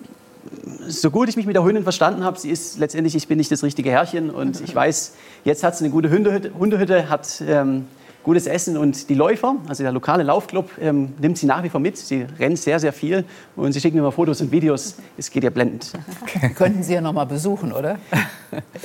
so 0.87 1.11
gut 1.11 1.29
ich 1.29 1.35
mich 1.35 1.45
mit 1.45 1.55
der 1.55 1.63
Hündin 1.63 1.83
verstanden 1.83 2.23
habe, 2.23 2.39
sie 2.39 2.49
ist 2.49 2.79
letztendlich, 2.79 3.15
ich 3.15 3.27
bin 3.27 3.37
nicht 3.37 3.51
das 3.51 3.63
richtige 3.63 3.91
Herrchen 3.91 4.29
und 4.29 4.61
ich 4.61 4.73
weiß, 4.73 5.13
jetzt 5.43 5.63
hat 5.63 5.77
sie 5.77 5.85
eine 5.85 5.91
gute 5.91 6.09
Hundehütte, 6.09 6.51
Hundehütte 6.57 7.09
hat 7.09 7.43
ähm, 7.47 7.85
gutes 8.23 8.47
Essen 8.47 8.77
und 8.77 9.09
die 9.09 9.15
Läufer, 9.15 9.55
also 9.67 9.83
der 9.83 9.91
lokale 9.91 10.23
Laufclub, 10.23 10.69
ähm, 10.79 11.13
nimmt 11.19 11.37
sie 11.37 11.45
nach 11.45 11.63
wie 11.63 11.69
vor 11.69 11.79
mit. 11.79 11.97
Sie 11.97 12.25
rennt 12.39 12.59
sehr, 12.59 12.79
sehr 12.79 12.93
viel 12.93 13.25
und 13.55 13.73
sie 13.73 13.81
schicken 13.81 13.97
mir 13.97 14.03
mal 14.03 14.11
Fotos 14.11 14.41
und 14.41 14.51
Videos. 14.51 14.95
Es 15.17 15.31
geht 15.31 15.43
ihr 15.43 15.51
blendend. 15.51 15.91
Könnten 16.55 16.83
Sie 16.83 16.93
ja 16.93 17.01
noch 17.01 17.13
mal 17.13 17.25
besuchen, 17.25 17.71
oder? 17.71 17.97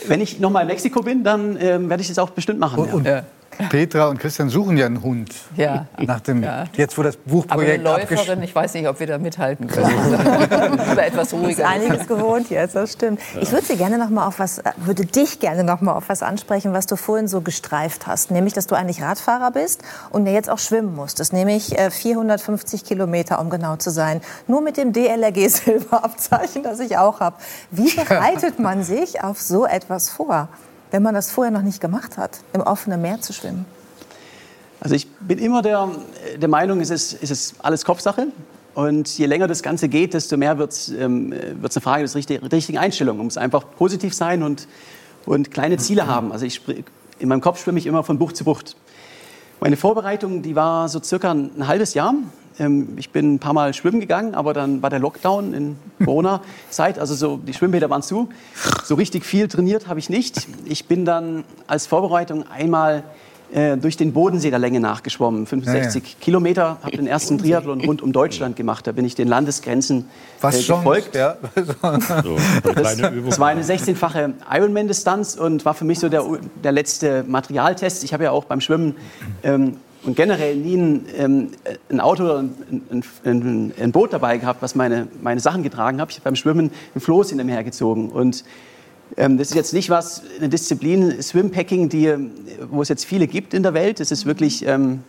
Wenn 0.06 0.20
ich 0.20 0.40
noch 0.40 0.50
mal 0.50 0.62
in 0.62 0.68
Mexiko 0.68 1.02
bin, 1.02 1.22
dann 1.22 1.58
ähm, 1.60 1.88
werde 1.88 2.00
ich 2.00 2.08
das 2.08 2.18
auch 2.18 2.30
bestimmt 2.30 2.60
machen. 2.60 2.84
Und, 2.84 3.06
ja. 3.06 3.24
Petra 3.70 4.08
und 4.08 4.18
Christian 4.18 4.48
suchen 4.48 4.76
ja 4.76 4.86
einen 4.86 5.02
Hund. 5.02 5.34
Ja. 5.56 5.86
Nach 5.98 6.20
dem, 6.20 6.42
ja. 6.42 6.64
Jetzt, 6.74 6.98
wo 6.98 7.02
das 7.02 7.16
Buchprojekt 7.16 7.86
Aber 7.86 7.94
eine 7.94 8.04
Läuferin, 8.06 8.42
ich 8.42 8.54
weiß 8.54 8.74
nicht, 8.74 8.86
ob 8.86 9.00
wir 9.00 9.06
da 9.06 9.18
mithalten 9.18 9.66
können. 9.66 10.14
Oder 10.92 11.06
etwas 11.06 11.32
ruhiger. 11.32 11.50
Ist 11.50 11.60
einiges 11.62 12.06
gewohnt 12.06 12.50
jetzt, 12.50 12.76
das 12.76 12.92
stimmt. 12.92 13.20
Ich 13.40 13.50
würde 13.52 13.64
Sie 13.64 13.76
gerne 13.76 13.98
noch 13.98 14.10
mal 14.10 14.26
auf 14.26 14.38
was, 14.38 14.60
würde 14.76 15.06
dich 15.06 15.40
gerne 15.40 15.64
noch 15.64 15.80
mal 15.80 15.92
auf 15.94 16.08
was 16.08 16.22
ansprechen, 16.22 16.72
was 16.72 16.86
du 16.86 16.96
vorhin 16.96 17.28
so 17.28 17.40
gestreift 17.40 18.06
hast. 18.06 18.30
Nämlich, 18.30 18.52
dass 18.52 18.66
du 18.66 18.74
eigentlich 18.74 19.02
Radfahrer 19.02 19.50
bist 19.50 19.82
und 20.10 20.26
jetzt 20.26 20.50
auch 20.50 20.58
schwimmen 20.58 20.94
musstest. 20.94 21.32
Nämlich 21.32 21.74
450 21.90 22.82
äh, 22.82 22.84
Kilometer, 22.84 23.40
um 23.40 23.50
genau 23.50 23.76
zu 23.76 23.90
sein. 23.90 24.20
Nur 24.46 24.60
mit 24.60 24.76
dem 24.76 24.92
DLRG 24.92 25.48
Silberabzeichen, 25.48 26.62
das 26.62 26.80
ich 26.80 26.98
auch 26.98 27.20
habe. 27.20 27.36
Wie 27.70 27.94
bereitet 27.94 28.58
man 28.58 28.82
sich 28.82 29.22
auf 29.22 29.40
so 29.40 29.66
etwas 29.66 30.10
vor? 30.10 30.48
Wenn 30.90 31.02
man 31.02 31.14
das 31.14 31.30
vorher 31.30 31.50
noch 31.50 31.62
nicht 31.62 31.80
gemacht 31.80 32.16
hat, 32.16 32.38
im 32.52 32.60
offenen 32.60 33.02
Meer 33.02 33.20
zu 33.20 33.32
schwimmen? 33.32 33.66
Also 34.80 34.94
ich 34.94 35.08
bin 35.20 35.38
immer 35.38 35.62
der, 35.62 35.88
der 36.36 36.48
Meinung, 36.48 36.80
es 36.80 36.90
ist, 36.90 37.22
es 37.22 37.30
ist 37.30 37.54
alles 37.62 37.84
Kopfsache. 37.84 38.28
Und 38.74 39.16
je 39.16 39.24
länger 39.24 39.46
das 39.46 39.62
Ganze 39.62 39.88
geht, 39.88 40.12
desto 40.12 40.36
mehr 40.36 40.58
wird 40.58 40.72
es 40.72 40.90
ähm, 40.90 41.32
eine 41.32 41.80
Frage 41.80 42.06
der 42.06 42.52
richtigen, 42.52 42.76
Einstellung. 42.76 43.16
Man 43.16 43.24
muss 43.24 43.38
einfach 43.38 43.64
positiv 43.76 44.12
sein 44.12 44.42
und, 44.42 44.68
und 45.24 45.50
kleine 45.50 45.78
Ziele 45.78 46.06
haben. 46.06 46.30
Also 46.30 46.44
ich, 46.44 46.60
in 47.18 47.28
meinem 47.28 47.40
Kopf 47.40 47.62
schwimme 47.62 47.78
ich 47.78 47.86
immer 47.86 48.04
von 48.04 48.18
Bucht 48.18 48.36
zu 48.36 48.44
Bucht. 48.44 48.76
Meine 49.60 49.78
Vorbereitung, 49.78 50.42
die 50.42 50.54
war 50.54 50.90
so 50.90 51.02
circa 51.02 51.30
ein 51.32 51.66
halbes 51.66 51.94
Jahr. 51.94 52.14
Ähm, 52.58 52.88
ich 52.96 53.10
bin 53.10 53.34
ein 53.34 53.38
paar 53.38 53.52
Mal 53.52 53.74
schwimmen 53.74 54.00
gegangen, 54.00 54.34
aber 54.34 54.54
dann 54.54 54.82
war 54.82 54.90
der 54.90 54.98
Lockdown 54.98 55.54
in 55.54 55.76
Corona-Zeit, 56.04 56.98
also 56.98 57.14
so, 57.14 57.36
die 57.36 57.54
Schwimmbäder 57.54 57.90
waren 57.90 58.02
zu. 58.02 58.28
So 58.84 58.94
richtig 58.94 59.24
viel 59.24 59.48
trainiert 59.48 59.88
habe 59.88 59.98
ich 59.98 60.08
nicht. 60.08 60.46
Ich 60.64 60.86
bin 60.86 61.04
dann 61.04 61.44
als 61.66 61.86
Vorbereitung 61.86 62.44
einmal 62.48 63.02
äh, 63.52 63.76
durch 63.76 63.96
den 63.96 64.12
Bodensee 64.12 64.50
der 64.50 64.58
Länge 64.58 64.80
nachgeschwommen, 64.80 65.46
65 65.46 66.02
ja, 66.02 66.08
ja. 66.08 66.16
Kilometer, 66.20 66.78
habe 66.82 66.96
den 66.96 67.06
ersten 67.06 67.38
Triathlon 67.38 67.80
rund 67.80 68.02
um 68.02 68.12
Deutschland 68.12 68.56
gemacht. 68.56 68.86
Da 68.86 68.92
bin 68.92 69.04
ich 69.04 69.14
den 69.14 69.28
Landesgrenzen 69.28 70.08
Was 70.40 70.56
äh, 70.56 70.72
gefolgt. 70.72 71.14
Ja. 71.14 71.36
so, 71.54 72.36
das, 72.74 72.96
das, 73.26 73.38
war 73.38 73.48
eine 73.48 73.62
16-fache 73.62 74.32
Ironman-Distanz 74.50 75.36
und 75.36 75.64
war 75.64 75.74
für 75.74 75.84
mich 75.84 76.00
so 76.00 76.08
der, 76.08 76.24
der 76.64 76.72
letzte 76.72 77.22
Materialtest. 77.22 78.02
Ich 78.02 78.12
habe 78.12 78.24
ja 78.24 78.32
auch 78.32 78.44
beim 78.44 78.60
Schwimmen 78.60 78.96
ähm, 79.44 79.76
und 80.06 80.14
generell 80.14 80.56
nie 80.56 80.76
ein, 80.76 81.06
ähm, 81.16 81.48
ein 81.90 82.00
Auto 82.00 82.24
oder 82.24 82.38
ein, 82.38 83.04
ein, 83.24 83.72
ein, 83.78 83.92
Boot 83.92 84.12
dabei 84.12 84.38
gehabt, 84.38 84.62
was 84.62 84.74
meine, 84.74 85.08
meine 85.20 85.40
Sachen 85.40 85.62
getragen 85.62 86.00
hat. 86.00 86.10
Ich 86.10 86.16
habe 86.16 86.24
beim 86.24 86.36
Schwimmen 86.36 86.70
ein 86.94 87.00
Floß 87.00 87.32
in 87.32 87.38
dem 87.38 87.48
hergezogen. 87.48 88.08
Und 88.10 88.44
ähm, 89.16 89.36
das 89.36 89.48
ist 89.48 89.56
jetzt 89.56 89.74
nicht 89.74 89.90
was, 89.90 90.22
eine 90.38 90.48
Disziplin, 90.48 91.20
Swimpacking, 91.20 91.88
die, 91.88 92.14
wo 92.70 92.82
es 92.82 92.88
jetzt 92.88 93.04
viele 93.04 93.26
gibt 93.26 93.52
in 93.52 93.64
der 93.64 93.74
Welt. 93.74 93.98
Das 93.98 94.12
ist 94.12 94.26
wirklich 94.26 94.64
ähm, 94.66 95.00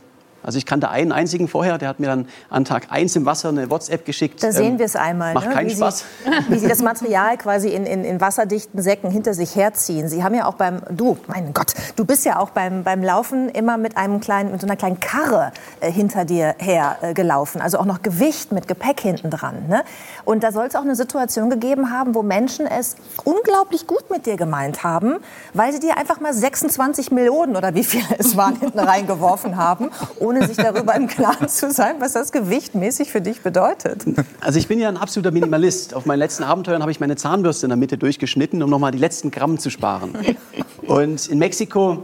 also 0.44 0.58
ich 0.58 0.66
kannte 0.66 0.90
einen 0.90 1.12
einzigen 1.12 1.48
vorher, 1.48 1.78
der 1.78 1.90
hat 1.90 2.00
mir 2.00 2.08
dann 2.08 2.28
an 2.50 2.66
Tag 2.66 2.88
eins 2.90 3.16
im 3.16 3.26
Wasser 3.26 3.50
eine 3.50 3.70
WhatsApp 3.70 4.06
geschickt. 4.06 4.42
Da 4.44 4.52
sehen 4.52 4.74
ähm, 4.74 4.80
wir 4.80 4.86
es 4.86 4.96
einmal. 4.96 5.34
Macht 5.34 5.48
ne? 5.48 5.54
keinen 5.54 5.70
wie 5.70 5.76
Spaß. 5.76 6.00
Sie, 6.00 6.32
wie 6.54 6.60
Sie 6.60 6.68
das 6.68 6.82
Material 6.82 7.38
quasi 7.38 7.70
in, 7.70 7.86
in, 7.86 8.04
in, 8.04 8.22
wasserdichten 8.22 8.82
Säcken 8.82 9.12
hinter 9.12 9.34
sich 9.34 9.56
herziehen. 9.56 10.08
Sie 10.08 10.24
haben 10.24 10.36
ja 10.36 10.46
auch 10.46 10.54
beim, 10.54 10.82
du, 10.90 11.18
mein 11.28 11.54
Gott, 11.54 11.74
du 11.96 12.06
bist 12.06 12.26
ja 12.26 12.40
auch 12.40 12.52
beim, 12.52 12.84
beim 12.84 13.04
Laufen 13.04 13.50
immer 13.50 13.78
mit 13.78 13.98
einem 13.98 14.20
kleinen, 14.20 14.52
mit 14.52 14.62
so 14.62 14.68
einer 14.68 14.76
kleinen 14.76 15.00
Karre 15.00 15.52
äh, 15.80 15.92
hinter 15.92 16.26
dir 16.26 16.56
her 16.60 16.98
äh, 17.02 17.14
gelaufen. 17.14 17.62
Also 17.62 17.80
auch 17.80 17.86
noch 17.86 18.02
Gewicht 18.02 18.52
mit 18.52 18.68
Gepäck 18.68 19.02
hinten 19.02 19.30
dran. 19.30 19.68
Ne? 19.68 19.84
Und 20.24 20.44
da 20.44 20.52
soll 20.52 20.66
es 20.68 20.76
auch 20.76 20.82
eine 20.82 20.96
Situation 20.96 21.50
gegeben 21.50 21.92
haben, 21.92 22.16
wo 22.16 22.24
Menschen 22.24 22.66
es 22.68 22.96
unglaublich 23.24 23.88
gut 23.88 24.10
mit 24.10 24.26
dir 24.26 24.38
gemeint 24.38 24.84
haben, 24.84 25.18
weil 25.54 25.74
sie 25.74 25.80
dir 25.80 25.98
einfach 25.98 26.20
mal 26.20 26.34
26 26.34 27.12
Millionen 27.12 27.56
oder 27.56 27.76
wie 27.76 27.84
viele 27.84 28.06
es 28.18 28.38
waren 28.38 28.56
hinten 28.60 28.80
reingeworfen 28.80 29.58
haben, 29.58 29.90
ohne 30.28 30.46
sich 30.46 30.58
darüber 30.58 30.94
im 30.96 31.08
Klaren 31.08 31.48
zu 31.48 31.72
sein, 31.72 31.96
was 32.00 32.14
das 32.14 32.32
gewichtmäßig 32.32 33.12
für 33.12 33.22
dich 33.22 33.42
bedeutet. 33.42 34.04
Also 34.42 34.60
ich 34.60 34.68
bin 34.68 34.80
ja 34.80 34.90
ein 34.90 34.98
absoluter 34.98 35.32
Minimalist. 35.32 35.94
Auf 35.94 36.06
meinen 36.06 36.20
letzten 36.20 36.44
Abenteuern 36.44 36.82
habe 36.82 36.92
ich 36.92 37.00
meine 37.00 37.16
Zahnbürste 37.16 37.66
in 37.66 37.70
der 37.70 37.78
Mitte 37.78 37.98
durchgeschnitten, 37.98 38.62
um 38.62 38.70
nochmal 38.70 38.92
die 38.92 38.98
letzten 38.98 39.32
Gramm 39.32 39.58
zu 39.58 39.70
sparen. 39.70 40.14
Und 40.86 41.28
in 41.28 41.40
Mexiko 41.40 42.04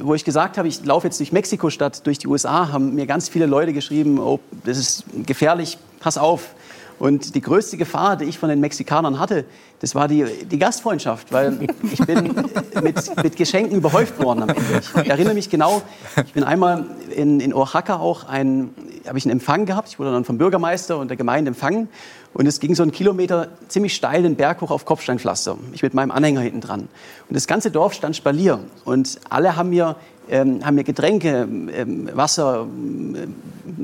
wo 0.00 0.14
ich 0.14 0.24
gesagt 0.24 0.56
habe, 0.56 0.66
ich 0.66 0.84
laufe 0.84 1.06
jetzt 1.06 1.20
durch 1.20 1.30
Mexiko-Stadt, 1.30 2.06
durch 2.06 2.18
die 2.18 2.26
USA, 2.26 2.72
haben 2.72 2.94
mir 2.94 3.06
ganz 3.06 3.28
viele 3.28 3.44
Leute 3.46 3.74
geschrieben, 3.74 4.18
oh, 4.18 4.40
das 4.64 4.78
ist 4.78 5.04
gefährlich, 5.26 5.78
pass 6.00 6.16
auf. 6.16 6.54
Und 6.98 7.34
die 7.34 7.40
größte 7.40 7.76
Gefahr, 7.76 8.16
die 8.16 8.24
ich 8.24 8.38
von 8.38 8.48
den 8.48 8.60
Mexikanern 8.60 9.18
hatte, 9.18 9.44
das 9.80 9.94
war 9.94 10.08
die, 10.08 10.24
die 10.50 10.58
Gastfreundschaft, 10.58 11.32
weil 11.32 11.68
ich 11.92 11.98
bin 12.06 12.34
mit, 12.82 13.22
mit 13.22 13.36
Geschenken 13.36 13.76
überhäuft 13.76 14.18
worden 14.22 14.44
am 14.44 14.48
Ende. 14.48 14.80
Ich 15.02 15.10
erinnere 15.10 15.34
mich 15.34 15.50
genau, 15.50 15.82
ich 16.24 16.32
bin 16.32 16.44
einmal 16.44 16.86
in, 17.14 17.40
in 17.40 17.52
Oaxaca 17.52 17.96
auch 17.96 18.24
ein, 18.24 18.70
habe 19.06 19.18
ich 19.18 19.24
einen 19.24 19.32
Empfang 19.32 19.66
gehabt. 19.66 19.88
Ich 19.88 19.98
wurde 19.98 20.12
dann 20.12 20.24
vom 20.24 20.38
Bürgermeister 20.38 20.98
und 20.98 21.08
der 21.08 21.16
Gemeinde 21.16 21.48
empfangen. 21.48 21.88
Und 22.32 22.46
es 22.46 22.58
ging 22.58 22.74
so 22.74 22.82
einen 22.82 22.92
Kilometer 22.92 23.48
ziemlich 23.68 23.94
steil 23.94 24.22
den 24.22 24.36
Berg 24.36 24.60
hoch 24.60 24.70
auf 24.70 24.84
Kopfsteinpflaster. 24.84 25.56
Ich 25.72 25.82
mit 25.82 25.94
meinem 25.94 26.10
Anhänger 26.10 26.40
hinten 26.40 26.60
dran. 26.60 26.80
Und 27.28 27.36
das 27.36 27.46
ganze 27.46 27.70
Dorf 27.70 27.94
stand 27.94 28.16
Spalier. 28.16 28.60
Und 28.84 29.20
alle 29.28 29.56
haben 29.56 29.70
mir 29.70 29.96
ähm, 30.30 30.64
haben 30.64 30.74
mir 30.74 30.84
Getränke, 30.84 31.48
ähm, 31.72 32.08
Wasser, 32.12 32.66
ähm, 32.66 33.34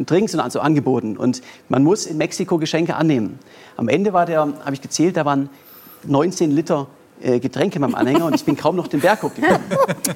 Drinks 0.06 0.35
und 0.35 0.52
so 0.52 0.61
angeboten. 0.61 1.16
Und 1.16 1.42
man 1.68 1.82
muss 1.82 2.06
in 2.06 2.16
Mexiko 2.16 2.59
Geschenke 2.59 2.97
annehmen. 2.97 3.38
Am 3.76 3.88
Ende 3.88 4.12
war 4.12 4.26
der, 4.26 4.40
habe 4.40 4.75
ich 4.75 4.80
gezählt, 4.80 5.16
da 5.16 5.25
waren 5.25 5.49
19 6.04 6.50
Liter 6.50 6.87
äh, 7.22 7.38
Getränke 7.38 7.76
in 7.76 7.82
meinem 7.82 7.94
Anhänger 7.94 8.24
und 8.24 8.34
ich 8.34 8.44
bin 8.44 8.56
kaum 8.56 8.76
noch 8.76 8.88
den 8.88 9.00
Berg 9.00 9.22
hochgekommen. 9.22 9.60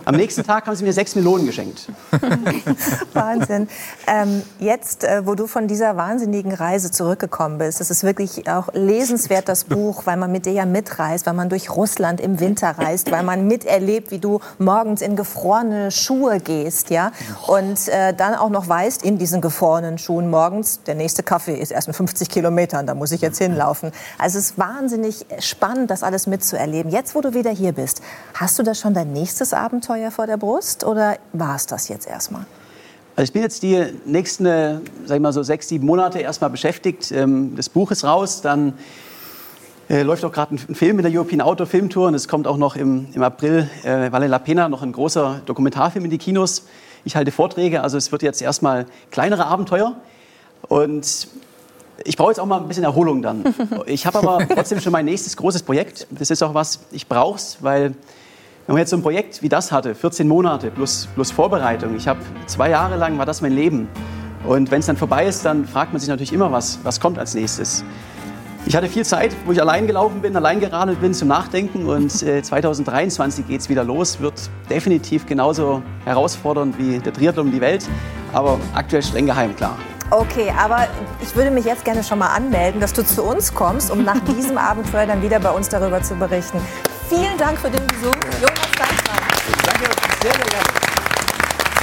Am 0.04 0.14
nächsten 0.14 0.42
Tag 0.42 0.66
haben 0.66 0.76
sie 0.76 0.84
mir 0.84 0.92
sechs 0.92 1.14
Melonen 1.14 1.46
geschenkt. 1.46 1.88
Wahnsinn. 3.12 3.68
Ähm, 4.06 4.42
jetzt, 4.58 5.04
äh, 5.04 5.26
wo 5.26 5.34
du 5.34 5.46
von 5.46 5.68
dieser 5.68 5.96
wahnsinnigen 5.96 6.52
Reise 6.52 6.90
zurückgekommen 6.90 7.58
bist, 7.58 7.80
das 7.80 7.90
ist 7.90 8.04
wirklich 8.04 8.48
auch 8.48 8.68
lesenswert, 8.72 9.48
das 9.48 9.64
Buch, 9.64 10.06
weil 10.06 10.16
man 10.16 10.32
mit 10.32 10.46
dir 10.46 10.52
ja 10.52 10.66
mitreist, 10.66 11.26
weil 11.26 11.34
man 11.34 11.48
durch 11.48 11.70
Russland 11.70 12.20
im 12.20 12.40
Winter 12.40 12.70
reist, 12.70 13.10
weil 13.10 13.22
man 13.22 13.46
miterlebt, 13.46 14.10
wie 14.10 14.18
du 14.18 14.40
morgens 14.58 15.02
in 15.02 15.16
gefrorene 15.16 15.90
Schuhe 15.90 16.40
gehst, 16.40 16.90
ja, 16.90 17.12
und 17.46 17.88
äh, 17.88 18.14
dann 18.14 18.34
auch 18.34 18.50
noch 18.50 18.68
weißt, 18.68 19.02
in 19.02 19.18
diesen 19.18 19.40
gefrorenen 19.40 19.98
Schuhen 19.98 20.30
morgens, 20.30 20.82
der 20.84 20.94
nächste 20.94 21.22
Kaffee 21.22 21.54
ist 21.54 21.70
erst 21.70 21.88
in 21.88 21.94
50 21.94 22.28
Kilometern, 22.28 22.86
da 22.86 22.94
muss 22.94 23.12
ich 23.12 23.20
jetzt 23.20 23.38
hinlaufen. 23.38 23.92
Also 24.18 24.38
es 24.38 24.50
ist 24.50 24.58
wahnsinnig 24.58 25.26
spannend, 25.40 25.90
das 25.90 26.02
alles 26.02 26.26
mitzuerleben 26.26 26.93
jetzt, 26.94 27.14
wo 27.14 27.20
du 27.20 27.34
wieder 27.34 27.50
hier 27.50 27.72
bist, 27.72 28.00
hast 28.34 28.58
du 28.58 28.62
da 28.62 28.72
schon 28.72 28.94
dein 28.94 29.12
nächstes 29.12 29.52
Abenteuer 29.52 30.10
vor 30.12 30.26
der 30.26 30.36
Brust 30.36 30.84
oder 30.84 31.16
war 31.32 31.56
es 31.56 31.66
das 31.66 31.88
jetzt 31.88 32.06
erstmal? 32.06 32.46
Also 33.16 33.28
ich 33.28 33.32
bin 33.32 33.42
jetzt 33.42 33.62
die 33.62 33.84
nächsten, 34.06 34.46
äh, 34.46 34.78
sag 35.04 35.16
ich 35.16 35.20
mal 35.20 35.32
so 35.32 35.42
sechs, 35.42 35.68
sieben 35.68 35.86
Monate 35.86 36.20
erstmal 36.20 36.50
beschäftigt. 36.50 37.10
Ähm, 37.10 37.54
das 37.56 37.68
Buch 37.68 37.90
ist 37.90 38.04
raus, 38.04 38.42
dann 38.42 38.74
äh, 39.88 40.02
läuft 40.02 40.24
auch 40.24 40.32
gerade 40.32 40.54
ein 40.54 40.74
Film 40.74 40.98
in 40.98 41.02
der 41.02 41.12
European 41.12 41.40
Outdoor 41.40 41.66
Film 41.66 41.90
Tour 41.90 42.08
und 42.08 42.14
es 42.14 42.28
kommt 42.28 42.46
auch 42.46 42.56
noch 42.56 42.76
im, 42.76 43.08
im 43.12 43.22
April 43.22 43.68
äh, 43.82 44.10
Vale 44.12 44.28
la 44.28 44.38
Pena 44.38 44.68
noch 44.68 44.82
ein 44.82 44.92
großer 44.92 45.42
Dokumentarfilm 45.46 46.04
in 46.04 46.10
die 46.12 46.18
Kinos. 46.18 46.66
Ich 47.04 47.16
halte 47.16 47.32
Vorträge, 47.32 47.82
also 47.82 47.98
es 47.98 48.12
wird 48.12 48.22
jetzt 48.22 48.40
erstmal 48.40 48.86
kleinere 49.10 49.46
Abenteuer 49.46 49.96
und 50.68 51.28
ich 52.04 52.16
brauche 52.16 52.30
jetzt 52.30 52.40
auch 52.40 52.46
mal 52.46 52.60
ein 52.60 52.68
bisschen 52.68 52.84
Erholung 52.84 53.22
dann. 53.22 53.44
Ich 53.86 54.06
habe 54.06 54.18
aber 54.18 54.46
trotzdem 54.48 54.80
schon 54.80 54.92
mein 54.92 55.04
nächstes 55.04 55.36
großes 55.36 55.62
Projekt. 55.62 56.06
Das 56.10 56.30
ist 56.30 56.42
auch 56.42 56.54
was, 56.54 56.80
ich 56.90 57.06
brauche 57.06 57.36
es, 57.36 57.58
weil 57.60 57.94
wenn 58.66 58.74
man 58.74 58.78
jetzt 58.78 58.90
so 58.90 58.96
ein 58.96 59.02
Projekt 59.02 59.42
wie 59.42 59.48
das 59.48 59.70
hatte, 59.70 59.94
14 59.94 60.26
Monate 60.26 60.70
plus, 60.70 61.06
plus 61.14 61.30
Vorbereitung, 61.30 61.94
ich 61.96 62.08
habe 62.08 62.20
zwei 62.46 62.70
Jahre 62.70 62.96
lang, 62.96 63.18
war 63.18 63.26
das 63.26 63.42
mein 63.42 63.52
Leben. 63.52 63.88
Und 64.46 64.70
wenn 64.70 64.80
es 64.80 64.86
dann 64.86 64.96
vorbei 64.96 65.26
ist, 65.26 65.44
dann 65.44 65.66
fragt 65.66 65.92
man 65.92 66.00
sich 66.00 66.08
natürlich 66.08 66.32
immer, 66.32 66.50
was, 66.50 66.78
was 66.82 66.98
kommt 67.00 67.18
als 67.18 67.34
nächstes. 67.34 67.84
Ich 68.66 68.74
hatte 68.74 68.88
viel 68.88 69.04
Zeit, 69.04 69.36
wo 69.44 69.52
ich 69.52 69.60
allein 69.60 69.86
gelaufen 69.86 70.22
bin, 70.22 70.34
allein 70.36 70.60
geradelt 70.60 71.00
bin 71.00 71.12
zum 71.12 71.28
Nachdenken. 71.28 71.86
Und 71.86 72.22
äh, 72.22 72.42
2023 72.42 73.46
geht 73.46 73.60
es 73.60 73.68
wieder 73.68 73.84
los. 73.84 74.20
Wird 74.20 74.50
definitiv 74.70 75.26
genauso 75.26 75.82
herausfordernd 76.06 76.78
wie 76.78 76.98
der 76.98 77.12
Triathlon 77.12 77.46
um 77.46 77.52
die 77.52 77.60
Welt. 77.60 77.86
Aber 78.32 78.58
aktuell 78.74 79.02
streng 79.02 79.26
geheim, 79.26 79.54
klar. 79.54 79.76
Okay, 80.14 80.52
aber 80.56 80.86
ich 81.20 81.34
würde 81.34 81.50
mich 81.50 81.64
jetzt 81.64 81.84
gerne 81.84 82.04
schon 82.04 82.20
mal 82.20 82.28
anmelden, 82.28 82.80
dass 82.80 82.92
du 82.92 83.04
zu 83.04 83.24
uns 83.24 83.52
kommst, 83.52 83.90
um 83.90 84.04
nach 84.04 84.20
diesem 84.36 84.58
Abenteuer 84.58 85.06
dann 85.06 85.22
wieder 85.22 85.40
bei 85.40 85.50
uns 85.50 85.68
darüber 85.68 86.00
zu 86.02 86.14
berichten. 86.14 86.60
Vielen 87.08 87.36
Dank 87.36 87.58
für 87.58 87.68
den 87.68 87.84
Besuch, 87.88 88.14
Jonas 88.40 88.68
Steinmann. 88.74 89.18
Danke, 89.66 89.90
sehr, 90.22 90.32
sehr 90.32 90.44
gerne. 90.44 90.83